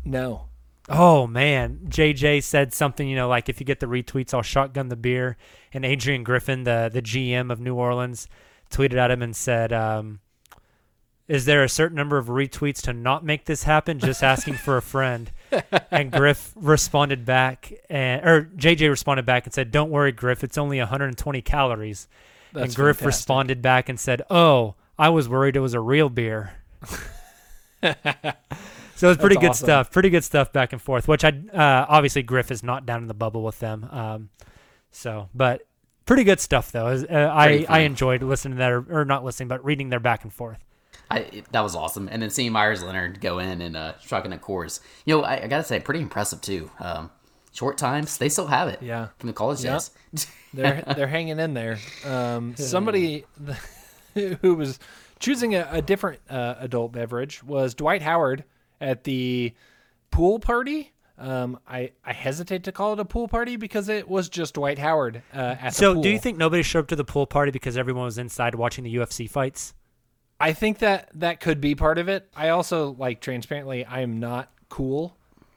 [0.05, 0.47] No.
[0.89, 4.89] Oh man, JJ said something, you know, like if you get the retweets, I'll shotgun
[4.89, 5.37] the beer.
[5.73, 8.29] And Adrian Griffin, the the GM of New Orleans,
[8.71, 10.19] tweeted at him and said, um,
[11.31, 14.01] "Is there a certain number of retweets to not make this happen?
[14.01, 15.31] Just asking for a friend."
[15.91, 20.43] and Griff responded back, and or JJ responded back and said, "Don't worry, Griff.
[20.43, 22.09] It's only 120 calories."
[22.53, 23.07] That's and Griff fantastic.
[23.07, 26.53] responded back and said, "Oh, I was worried it was a real beer."
[27.85, 29.67] so it's pretty That's good awesome.
[29.67, 29.91] stuff.
[29.91, 31.07] Pretty good stuff back and forth.
[31.07, 33.89] Which I uh, obviously Griff is not down in the bubble with them.
[33.91, 34.31] Um,
[34.91, 35.63] so, but
[36.07, 36.87] pretty good stuff though.
[36.89, 40.33] Uh, I I enjoyed listening to their or not listening, but reading their back and
[40.33, 40.65] forth.
[41.11, 42.09] I, that was awesome.
[42.11, 44.81] And then seeing Meyers Leonard go in and uh, shotgun at Coors.
[45.05, 46.71] You know, I, I gotta say, pretty impressive too.
[46.79, 47.11] Um,
[47.53, 48.81] short times, they still have it.
[48.83, 49.09] Yeah.
[49.19, 49.73] From the college Yeah.
[50.13, 50.27] days.
[50.55, 51.79] they're they're hanging in there.
[52.07, 53.25] Um, somebody
[54.15, 54.79] who was
[55.19, 58.45] choosing a, a different uh, adult beverage was Dwight Howard
[58.81, 59.53] at the
[60.11, 60.93] pool party.
[61.19, 64.79] Um, I I hesitate to call it a pool party because it was just Dwight
[64.79, 67.51] Howard uh, at the So, do you think nobody showed up to the pool party
[67.51, 69.75] because everyone was inside watching the UFC fights?
[70.41, 72.29] I think that that could be part of it.
[72.35, 75.17] I also like transparently, I am not cool,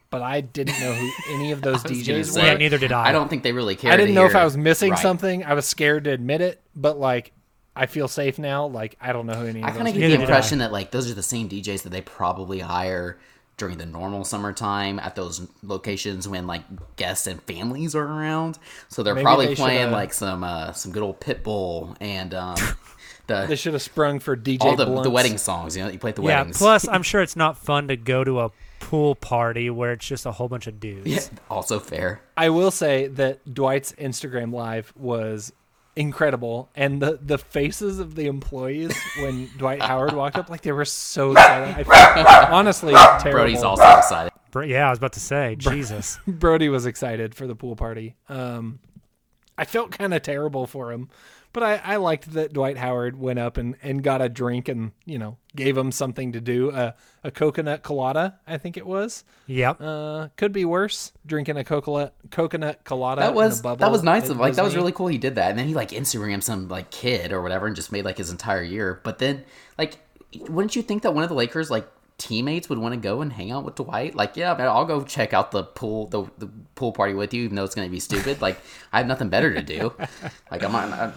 [0.10, 2.48] but I didn't know who any of those I was DJs say, were.
[2.48, 3.08] Yeah, neither did I.
[3.10, 3.92] I don't think they really care.
[3.92, 5.00] I didn't know if I was missing Right.
[5.00, 5.44] something.
[5.46, 7.32] I was scared to admit it, but like
[7.76, 8.66] I feel safe now.
[8.68, 11.10] Like I don't know who any I kind of get the impression that like those
[11.10, 13.18] are the same DJs that they probably hire
[13.56, 16.64] during the normal summertime at those locations when like
[16.96, 18.58] guests and families are around.
[18.90, 21.96] So they're Maybe probably they should, playing uh, like some uh, some good old Pitbull
[22.02, 22.56] and um,
[23.28, 25.78] They should have sprung for DJ all the, the wedding songs.
[25.78, 26.40] You know, you play at the Yeah.
[26.40, 26.58] weddings.
[26.58, 30.26] Plus, I'm sure it's not fun to go to a pool party where it's just
[30.26, 31.08] a whole bunch of dudes.
[31.08, 32.22] yeah, also fair.
[32.36, 35.54] I will say that Dwight's Instagram live was
[35.96, 40.72] incredible, and the the faces of the employees when Dwight Howard walked up, like they
[40.72, 41.88] were so excited.
[41.90, 43.32] I felt, honestly, terrible.
[43.32, 44.32] Brody's also excited.
[44.52, 46.20] Br- Yeah, I was about to say, Jesus.
[46.28, 48.16] Brody was excited for the pool party.
[48.28, 48.80] Um,
[49.58, 51.10] I felt kind of terrible for him,
[51.54, 54.92] but I, I liked that Dwight Howard went up and, and got a drink and
[55.06, 56.72] you know gave him something to do.
[56.72, 56.92] Uh,
[57.24, 59.24] a coconut colada, I think it was.
[59.46, 59.78] Yep.
[59.80, 61.14] Uh, could be worse.
[61.26, 63.22] Drinking a coconut coconut colada.
[63.22, 65.08] That in was a bubble that was nice of like that was really cool.
[65.08, 67.92] He did that, and then he like Instagram some like kid or whatever, and just
[67.92, 69.00] made like his entire year.
[69.04, 69.46] But then
[69.78, 70.00] like,
[70.50, 71.88] wouldn't you think that one of the Lakers like
[72.18, 74.16] teammates would want to go and hang out with Dwight?
[74.16, 77.44] Like, yeah, man, I'll go check out the pool the, the pool party with you,
[77.44, 78.42] even though it's gonna be stupid.
[78.42, 78.58] like,
[78.92, 79.94] I have nothing better to do.
[80.52, 81.14] like, I'm, not, I'm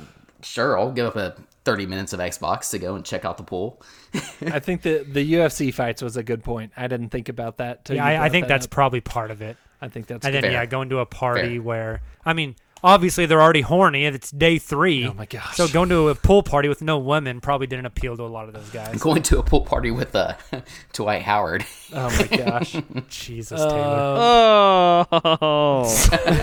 [0.47, 1.37] sure I'll give up a.
[1.67, 3.83] 30 minutes of Xbox to go and check out the pool.
[4.15, 6.71] I think the the UFC fights was a good point.
[6.77, 7.91] I didn't think about that.
[7.91, 8.71] Yeah, I, I think that that's up.
[8.71, 9.57] probably part of it.
[9.83, 10.45] I think that's and good.
[10.45, 10.63] then Fair.
[10.63, 11.63] yeah, going to a party Fair.
[11.63, 15.09] where I mean, obviously they're already horny and it's day three.
[15.09, 15.57] Oh my gosh.
[15.57, 18.47] So going to a pool party with no women probably didn't appeal to a lot
[18.47, 19.03] of those guys.
[19.03, 20.35] Going to a pool party with uh,
[20.93, 21.65] Dwight Howard.
[21.93, 22.77] Oh my gosh.
[23.09, 25.07] Jesus, Tayler.
[25.13, 25.85] Oh,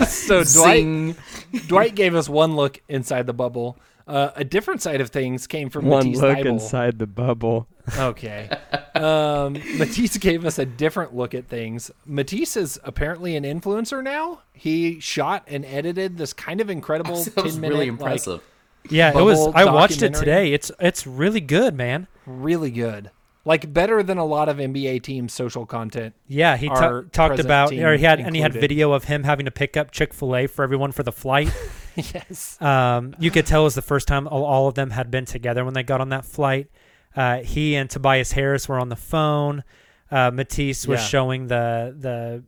[0.06, 1.16] so Dwight
[1.66, 3.78] Dwight gave us one look inside the bubble.
[4.06, 6.46] Uh, a different side of things came from one Matisse look Thybulle.
[6.46, 7.66] inside the bubble.
[7.96, 8.50] Okay.
[8.94, 11.90] Um, Matisse gave us a different look at things.
[12.04, 14.42] Matisse is apparently an influencer now.
[14.52, 18.42] He shot and edited this kind of incredible That 10 minute, really like, impressive.
[18.90, 19.46] yeah, it was.
[19.54, 20.52] I watched it today.
[20.52, 22.06] It's it's really good, man.
[22.26, 23.10] really good.
[23.46, 26.14] Like better than a lot of NBA teams' social content.
[26.28, 29.24] Yeah, he Our ta- talked about, or he had, and he had video of him
[29.24, 31.50] having to pick up Chick Fil A for everyone for the flight.
[32.14, 32.60] yes.
[32.60, 35.24] Um, you could tell it was the first time all, all of them had been
[35.24, 36.68] together when they got on that flight.
[37.16, 39.62] Uh, he and Tobias Harris were on the phone.
[40.10, 41.06] Uh, Matisse was Yeah.
[41.06, 42.44] showing the the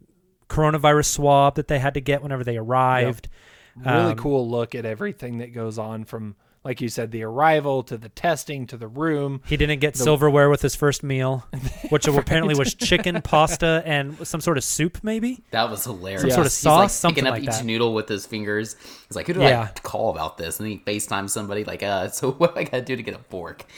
[0.49, 3.29] coronavirus swab that they had to get whenever they arrived.
[3.77, 6.37] Really Um, cool look at everything that goes on from,
[6.67, 9.41] like you said, the arrival to the testing to the room.
[9.47, 11.47] He didn't get The- silverware with his first meal,
[11.91, 15.43] which apparently was chicken, pasta, and some sort of soup, maybe.
[15.53, 16.23] That was hilarious.
[16.23, 17.65] Some sort of He's sauce, like something picking up like each that.
[17.65, 18.75] noodle with his fingers.
[19.09, 19.69] He's like, who do Yeah.
[19.75, 20.59] I call about this?
[20.61, 23.19] And he FaceTime somebody like, uh, so what do I gotta do to get a
[23.31, 23.65] fork?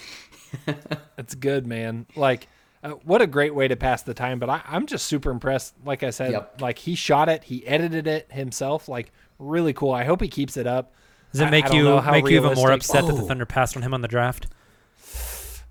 [1.19, 2.07] It's good, man.
[2.17, 2.49] Like,
[2.83, 4.39] uh, what a great way to pass the time.
[4.39, 5.75] But I, I'm just super impressed.
[5.85, 6.61] Like I said, Yep.
[6.61, 8.89] like he shot it, he edited it himself.
[8.89, 9.93] Like, really cool.
[9.93, 10.95] I hope he keeps it up.
[11.33, 13.15] Does it make I don't you know how make you even more realistic- upset that
[13.17, 13.27] the Oh.
[13.29, 14.47] Thunder passed on him on the draft?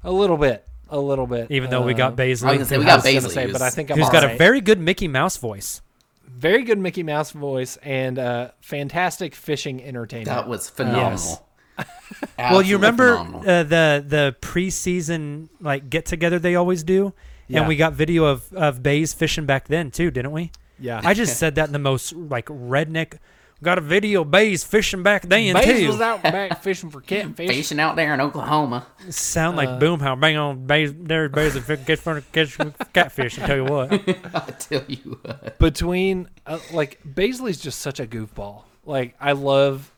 [0.03, 0.63] A little bit.
[0.89, 1.47] A little bit.
[1.49, 3.51] Even though we Uh, got I was say, we got has- I was Bazley, say,
[3.51, 5.81] but I think I'm who's got a very good Mickey Mouse voice.
[6.27, 10.27] very good Mickey Mouse voice and uh, fantastic fishing entertainment.
[10.29, 11.09] That was phenomenal.
[11.11, 11.41] Yes.
[12.37, 17.13] well, you remember uh, the the preseason like get together they always do,
[17.47, 17.59] Yeah.
[17.59, 20.51] and we got video of of Bays fishing back then too, didn't we?
[20.79, 21.01] yeah.
[21.03, 23.17] I just said that in the most like redneck.
[23.63, 25.87] Got a video of Bays fishing back then Bays too.
[25.87, 27.49] was out back fishing for catfish.
[27.49, 28.85] Fishing out there in Oklahoma.
[29.09, 30.19] Sound like Uh, Boomhauer.
[30.19, 30.93] Bang on Bays.
[30.95, 32.55] There's Bays that fi- get for catch
[32.93, 33.39] catfish.
[33.39, 33.91] I tell you what.
[34.35, 35.57] I tell you what.
[35.57, 38.63] between uh, like Bazley's just such a goofball.
[38.85, 39.91] Like I love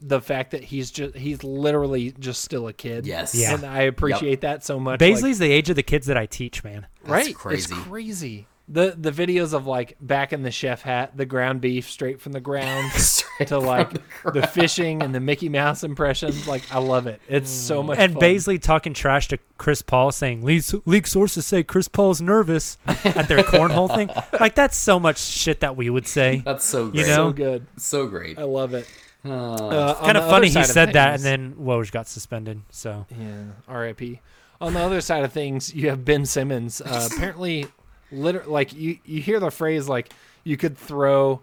[0.00, 3.06] the fact that he's just he's literally just still a kid.
[3.06, 3.34] Yes.
[3.34, 3.54] Yeah.
[3.54, 5.00] and I appreciate that so much.
[5.00, 6.86] like- Bazley's the age of the kids that I teach, man.
[7.02, 7.34] That's right?
[7.34, 7.72] crazy.
[7.74, 8.46] It's crazy.
[8.72, 12.30] The the videos of like back in the chef hat, the ground beef straight from
[12.30, 12.92] the ground,
[13.46, 13.90] to like
[14.22, 16.46] the the fishing and the Mickey Mouse impressions.
[16.46, 17.20] Like I love it.
[17.28, 18.22] It's so much And fun.
[18.22, 23.26] Bazley talking trash to Chris Paul, saying leak, leak sources say Chris Paul's nervous at
[23.26, 24.08] their cornhole thing.
[24.40, 26.40] Like that's so much shit that we would say.
[26.44, 27.28] That's so You know?
[27.28, 27.66] so good.
[27.76, 28.38] so great.
[28.38, 28.86] I love it.
[29.24, 32.62] Uh, Uh, kind of funny he of said that, and then Woj got suspended.
[32.70, 34.20] So Yeah, R.I.P.
[34.60, 36.80] On the other side of things, you have Ben Simmons.
[36.80, 37.66] Uh, apparently,
[38.12, 40.12] liter- like you, you hear the phrase like
[40.44, 41.42] you could throw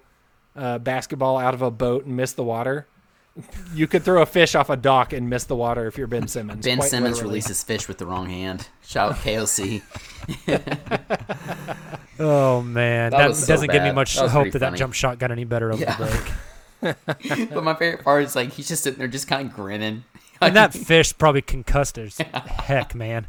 [0.55, 2.88] uh, basketball out of a boat and miss the water.
[3.76, 6.28] You could throw a fish off a dock and miss the water if you're Ben
[6.28, 6.65] Simmons.
[6.65, 7.24] ben Simmons literally.
[7.34, 8.68] releases fish with the wrong hand.
[8.84, 9.84] Shout out KOC.
[12.20, 14.93] Oh man, That that, so doesn't give me much That hope pretty that that jump
[14.95, 15.95] shot got any better over Yeah.
[15.97, 16.05] the
[16.82, 17.49] break.
[17.53, 20.03] but my favorite part is like he's just sitting there, just kind of grinning.
[20.41, 23.28] And that fish probably concussed as heck, man.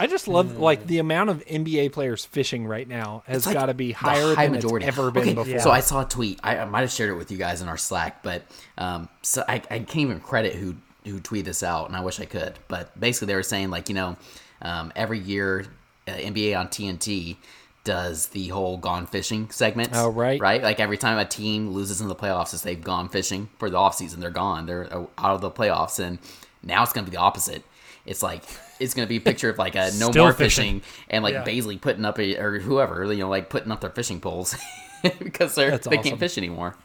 [0.00, 3.66] I just love like the amount of NBA players fishing right now has like got
[3.66, 4.86] to be higher high than majority.
[4.86, 5.60] it's ever been Okay, before.
[5.60, 6.40] So I saw a tweet.
[6.42, 8.42] I, I might have shared it with you guys in our Slack, but
[8.76, 12.20] um, so I, I can't even credit who who tweeted this out, and I wish
[12.20, 12.58] I could.
[12.68, 14.16] But basically, they were saying like you know,
[14.62, 15.66] um, every year
[16.06, 17.36] uh, NBA on TNT
[17.84, 19.90] does the whole gone fishing segment.
[19.94, 20.38] Oh, right.
[20.40, 20.62] right.
[20.62, 23.78] Like every time a team loses in the playoffs, is they've gone fishing for the
[23.78, 24.16] offseason.
[24.16, 24.66] They're gone.
[24.66, 26.18] They're uh, out of the playoffs, and
[26.62, 27.64] now it's gonna be the opposite.
[28.04, 28.42] It's like
[28.80, 30.80] it's gonna be a picture of like a no Still more fishing.
[30.80, 31.44] fishing, and like Yeah.
[31.44, 34.56] Bazley putting up a, or whoever you know like putting up their fishing poles
[35.18, 36.08] because they're That's they awesome.
[36.10, 36.76] can't fish anymore.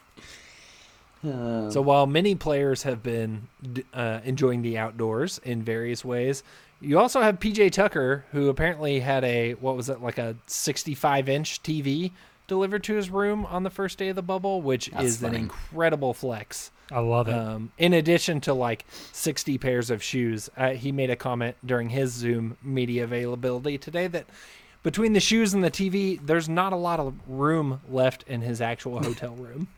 [1.22, 3.48] So while many players have been
[3.94, 6.42] uh, enjoying the outdoors in various ways,
[6.82, 11.30] you also have PJ Tucker, who apparently had a what was it like a 65
[11.30, 12.10] inch TV
[12.46, 15.36] delivered to his room on the first day of the bubble, which That's is funny.
[15.36, 16.70] an incredible flex.
[16.90, 17.34] I love it.
[17.34, 21.88] Um, in addition to like 60 pairs of shoes, uh, he made a comment during
[21.88, 24.26] his Zoom media availability today that
[24.82, 28.60] between the shoes and the TV, there's not a lot of room left in his
[28.60, 29.68] actual hotel room.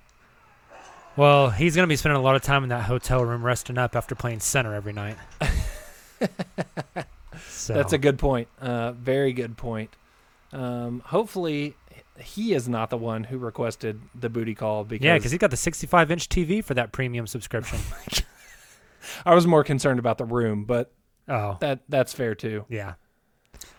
[1.16, 3.94] well, he's gonna be spending a lot of time in that hotel room resting up
[3.94, 5.16] after playing center every night.
[7.48, 8.48] so That's a good point.
[8.60, 9.90] Uh, very good point.
[10.52, 11.76] Um, hopefully,
[12.20, 15.50] he is not the one who requested the booty call because yeah, because he got
[15.50, 17.78] the 65 inch TV for that premium subscription.
[19.24, 20.92] I was more concerned about the room, but
[21.28, 22.64] oh, that that's fair too.
[22.68, 22.94] yeah.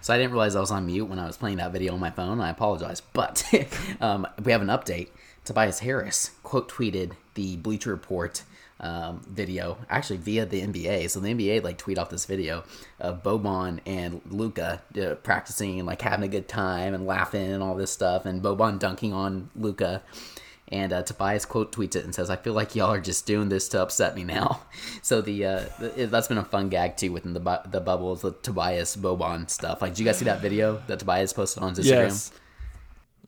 [0.01, 1.99] So I didn't realize I was on mute when I was playing that video on
[1.99, 2.39] my phone.
[2.39, 3.43] I apologize, but
[4.01, 5.09] um, we have an update.
[5.43, 8.43] Tobias Harris quote tweeted the Bleacher Report
[8.79, 11.09] um, video actually via the NBA.
[11.09, 12.63] So the NBA like tweet off this video
[12.99, 17.63] of Boban and Luka uh, practicing and like having a good time and laughing and
[17.63, 20.03] all this stuff, and Boban dunking on Luka.
[20.69, 23.47] And uh, Tobias quote tweets it and says, "I feel like y'all are just doing
[23.47, 24.61] this to upset me now."
[25.01, 28.21] So the, uh, the that's been a fun gag too within the bu- the bubbles,
[28.21, 29.81] the Tobias Boban stuff.
[29.81, 32.09] Like, did you guys see that video that Tobias posted on his Instagram?
[32.09, 32.31] Yes.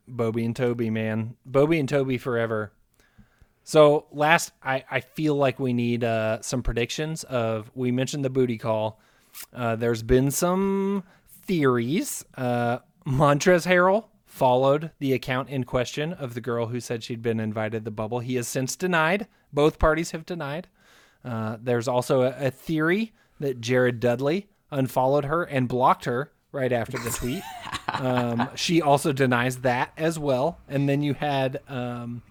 [0.10, 1.36] Bobby and Toby, man.
[1.46, 2.74] Bobby and Toby forever.
[3.70, 7.70] So last, I, I feel like we need uh, some predictions of.
[7.76, 9.00] We mentioned the booty call.
[9.54, 11.04] Uh, there's been some
[11.44, 12.26] theories.
[12.36, 17.40] Uh, Montrezl Harrell followed the account in question of the girl who said she'd been
[17.40, 18.22] invited to the bubble.
[18.22, 19.28] He has since denied.
[19.54, 20.68] Both parties have denied.
[21.24, 26.72] Uh, there's also a, a theory that Jared Dudley unfollowed her and blocked her right
[26.74, 27.44] after the tweet.
[27.94, 30.58] um, she also denies that as well.
[30.68, 32.24] And then you had um,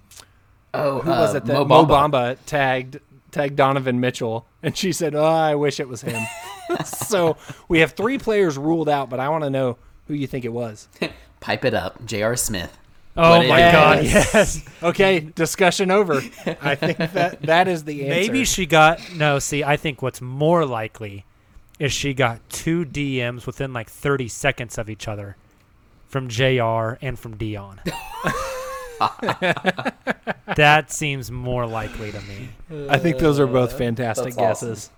[0.75, 2.11] Oh, who was uh, it that Mo Mo Bamba.
[2.11, 3.01] Bamba tagged
[3.31, 6.23] tagged Donovan Mitchell, and she said, "Oh, I wish it was him."
[6.85, 7.37] so
[7.69, 10.53] we have three players ruled out, but I want to know who you think it
[10.53, 10.89] was.
[11.41, 12.37] Pipe it up, J.R.
[12.37, 12.77] Smith.
[13.17, 14.05] Oh But my it- God!
[14.05, 14.65] Yes.
[14.83, 16.17] Okay, discussion over.
[16.63, 18.11] I think that that is the answer.
[18.11, 19.39] Maybe she got no.
[19.39, 21.25] See, I think what's more likely
[21.79, 25.37] is she got two DMs within like 30 seconds of each other
[26.07, 26.99] from J.R.
[27.01, 27.81] and from Dion.
[30.57, 32.49] that seems more likely to me.
[32.89, 34.69] I think those are both uh, fantastic That's awesome.
[34.71, 34.91] guesses.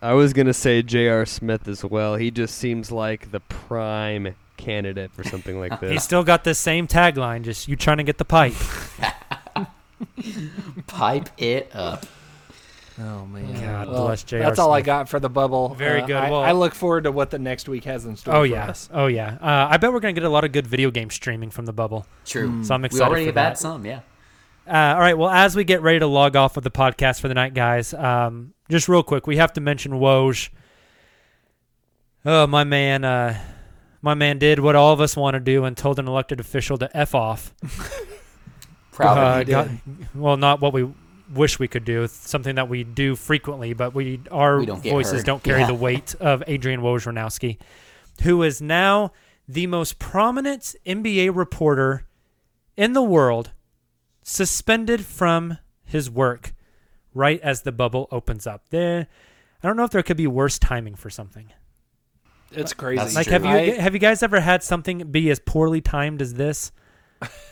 [0.00, 1.26] I was gonna say J.R.
[1.26, 2.16] Smith as well.
[2.16, 5.90] He just seems like the prime candidate for something like this.
[5.92, 8.54] He's still got the same tagline, just you trying to get the pipe.
[10.86, 12.06] Pipe it up.
[13.00, 14.42] Oh man, God Well, bless J.R.
[14.42, 14.86] That's all I Smith.
[14.86, 15.74] got for the bubble.
[15.74, 16.16] Very Uh, good.
[16.16, 18.34] I, Well- I look forward to what the next week has in store.
[18.34, 18.88] Oh for yeah, us.
[18.92, 19.38] oh yeah.
[19.40, 21.72] Uh, I bet we're gonna get a lot of good video game streaming from the
[21.72, 22.06] bubble.
[22.26, 22.64] True.
[22.64, 23.58] So I'm we excited already for have had that.
[23.58, 24.00] some, yeah.
[24.66, 25.16] Uh, all right.
[25.16, 27.94] Well, as we get ready to log off of the podcast for the night, guys,
[27.94, 30.50] um, just real quick, we have to mention Woj.
[32.26, 33.38] Oh, my man, uh,
[34.02, 36.76] my man did what all of us want to do and told an elected official
[36.78, 37.54] to f off.
[38.92, 39.52] Proud Uh, of you.
[39.54, 39.68] got-
[40.14, 40.88] well, not what we
[41.32, 42.06] wish we could do.
[42.08, 45.66] Something that we do frequently, but we our We don't voices don't carry Yeah.
[45.68, 47.58] the weight of Adrian Wojnarowski,
[48.22, 49.12] who is now
[49.46, 52.04] the most prominent NBA reporter
[52.76, 53.50] in the world,
[54.22, 56.52] suspended from his work
[57.14, 58.68] right as the bubble opens up.
[58.70, 59.06] There,
[59.62, 61.50] I don't know if there could be worse timing for something.
[62.52, 62.98] It's crazy.
[63.02, 63.32] That's Like, true.
[63.32, 66.72] have you I- have you guys ever had something be as poorly timed as this?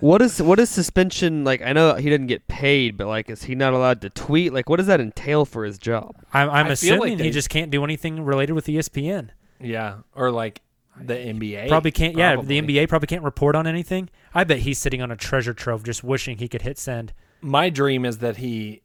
[0.00, 1.62] what is what is suspension like?
[1.62, 4.52] I know he didn't get paid, but like, is he not allowed to tweet?
[4.52, 6.16] Like, what does that entail for his job?
[6.32, 9.30] I'm, I'm I feel like assuming he just can't do anything related with ESPN.
[9.60, 10.62] Yeah, or like
[11.00, 11.68] the NBA.
[11.68, 12.16] Probably can't.
[12.16, 14.08] Yeah, the NBA probably can't report on anything.
[14.34, 17.12] I bet he's sitting on a treasure trove, just wishing he could hit send.
[17.40, 18.82] My dream is that he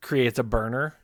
[0.00, 0.96] creates a burner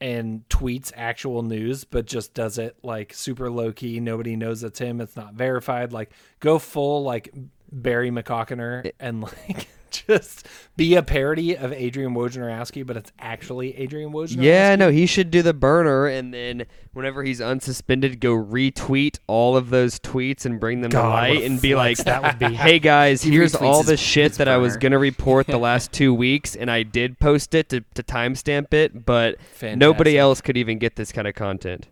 [0.00, 4.00] and tweets actual news, but just does it like super low key.
[4.00, 5.00] Nobody knows it's him.
[5.00, 5.92] It's not verified.
[5.92, 6.10] Like
[6.40, 7.32] go full like
[7.82, 10.46] Barry McCockiner and like just
[10.76, 14.42] be a parody of Adrian Wojnarowski, but it's actually Adrian Wojnarowski.
[14.42, 19.56] Yeah, no, he should do the burner, and then whenever he's unsuspended, go retweet all
[19.56, 22.54] of those tweets and bring them God, to light, and be like, that would be.
[22.54, 26.12] "Hey guys, He here's all the shit that I was gonna report the last two
[26.12, 30.78] weeks, and I did post it to, to timestamp it, but nobody else could even
[30.78, 31.88] get this kind of content."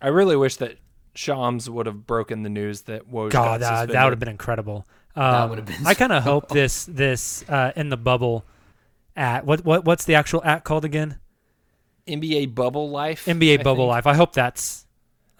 [0.00, 0.76] I really wish that
[1.14, 4.28] Shams would have broken the news that Woj God, got that, that would have been
[4.28, 4.86] incredible.
[5.14, 8.44] Um, would have been I kind so of hope this this uh, in the bubble
[9.14, 11.18] at what what what's the actual at called again?
[12.06, 13.26] NBA bubble life.
[13.26, 13.90] NBA I bubble think.
[13.90, 14.06] life.
[14.06, 14.86] I hope that's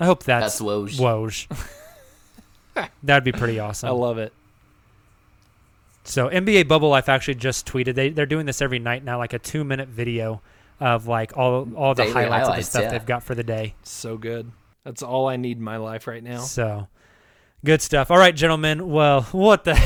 [0.03, 0.99] I hope that's, That's Woj.
[0.99, 2.89] Woj.
[3.05, 3.89] That'd be pretty awesome.
[3.89, 4.33] I love it.
[6.03, 9.33] So NBA Bubble Life actually just tweeted they they're doing this every night now, like
[9.33, 10.43] a two minute video
[10.81, 12.91] of like all all the Daily highlights, of the stuff yeah.
[12.91, 13.77] they've got for the day.
[13.85, 14.51] So good.
[14.85, 16.41] That's all I need in my life right now.
[16.41, 16.89] So
[17.65, 18.11] good stuff.
[18.11, 18.89] All right, gentlemen.
[18.89, 19.79] Well, what the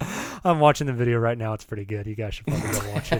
[0.44, 1.54] I'm watching the video right now.
[1.54, 2.06] It's pretty good.
[2.06, 3.12] You guys should probably go watch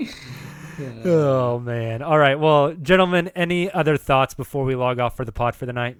[0.00, 1.04] it.
[1.06, 2.02] oh man.
[2.02, 2.38] All right.
[2.38, 5.98] Well, gentlemen, any other thoughts before we log off for the pod for the night?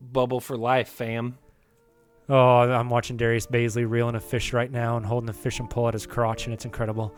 [0.00, 1.38] Bubble for life, fam.
[2.28, 5.88] Oh, I'm watching Darius Bazley reeling a fish right now and holding a fishing pole
[5.88, 7.14] at his crotch, and it's incredible.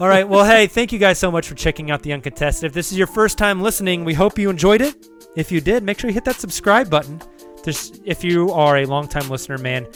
[0.00, 0.26] All right.
[0.26, 2.64] Well, hey, thank you guys so much for checking out the Uncontested.
[2.64, 5.06] If this is your first time listening, we hope you enjoyed it.
[5.36, 7.20] If you did, make sure you hit that subscribe button.
[7.66, 9.86] If you are a longtime listener, man,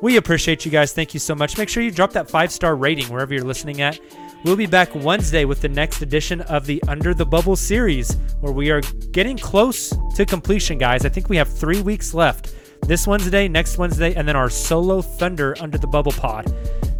[0.00, 0.94] we appreciate you guys.
[0.94, 1.58] Thank you so much.
[1.58, 4.00] Make sure you drop that five star rating wherever you're listening at.
[4.44, 8.52] We'll be back Wednesday with the next edition of the Under the Bubble series, where
[8.52, 8.80] we are
[9.12, 11.04] getting close to completion, guys.
[11.04, 12.54] I think we have three weeks left.
[12.80, 16.50] This Wednesday, next Wednesday, and then our solo Thunder Under the Bubble pod.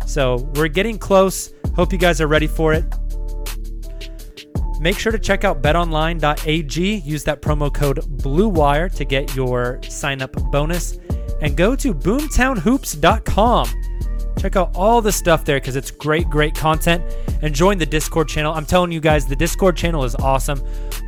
[0.07, 1.55] So we're getting close.
[1.77, 2.85] Hope you guys are ready for it.
[4.81, 6.97] Make sure to check out betonline.ag.
[6.97, 10.99] Use that promo code BLUEWIRE to get your sign up bonus.
[11.41, 13.69] And go to boomtownhoops.com.
[14.39, 17.03] Check out all the stuff there because it's great, great content.
[17.43, 18.53] And join the Discord channel.
[18.53, 20.63] I'm telling you guys, the Discord channel is awesome.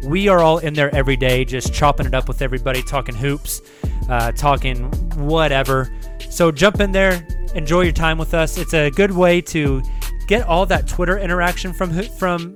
[0.05, 3.61] We are all in there every day, just chopping it up with everybody, talking hoops,
[4.09, 5.93] uh, talking whatever.
[6.31, 8.57] So jump in there, enjoy your time with us.
[8.59, 9.83] It's a good way to
[10.27, 12.55] get all that Twitter interaction from from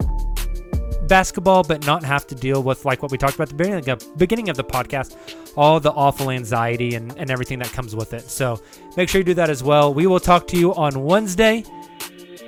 [1.10, 4.16] basketball, but not have to deal with like what we talked about the beginning of,
[4.16, 5.16] beginning of the podcast,
[5.56, 8.30] all the awful anxiety and, and everything that comes with it.
[8.30, 8.62] So
[8.96, 9.92] make sure you do that as well.
[9.92, 11.64] We will talk to you on Wednesday.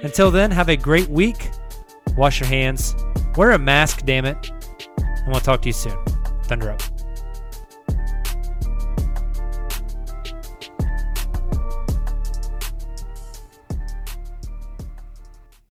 [0.02, 1.50] Until then, have a great week.
[2.16, 2.94] Wash your hands.
[3.36, 4.50] Wear a mask, damn it.
[4.98, 5.98] And we'll talk to you soon.
[6.44, 6.91] Thunder up.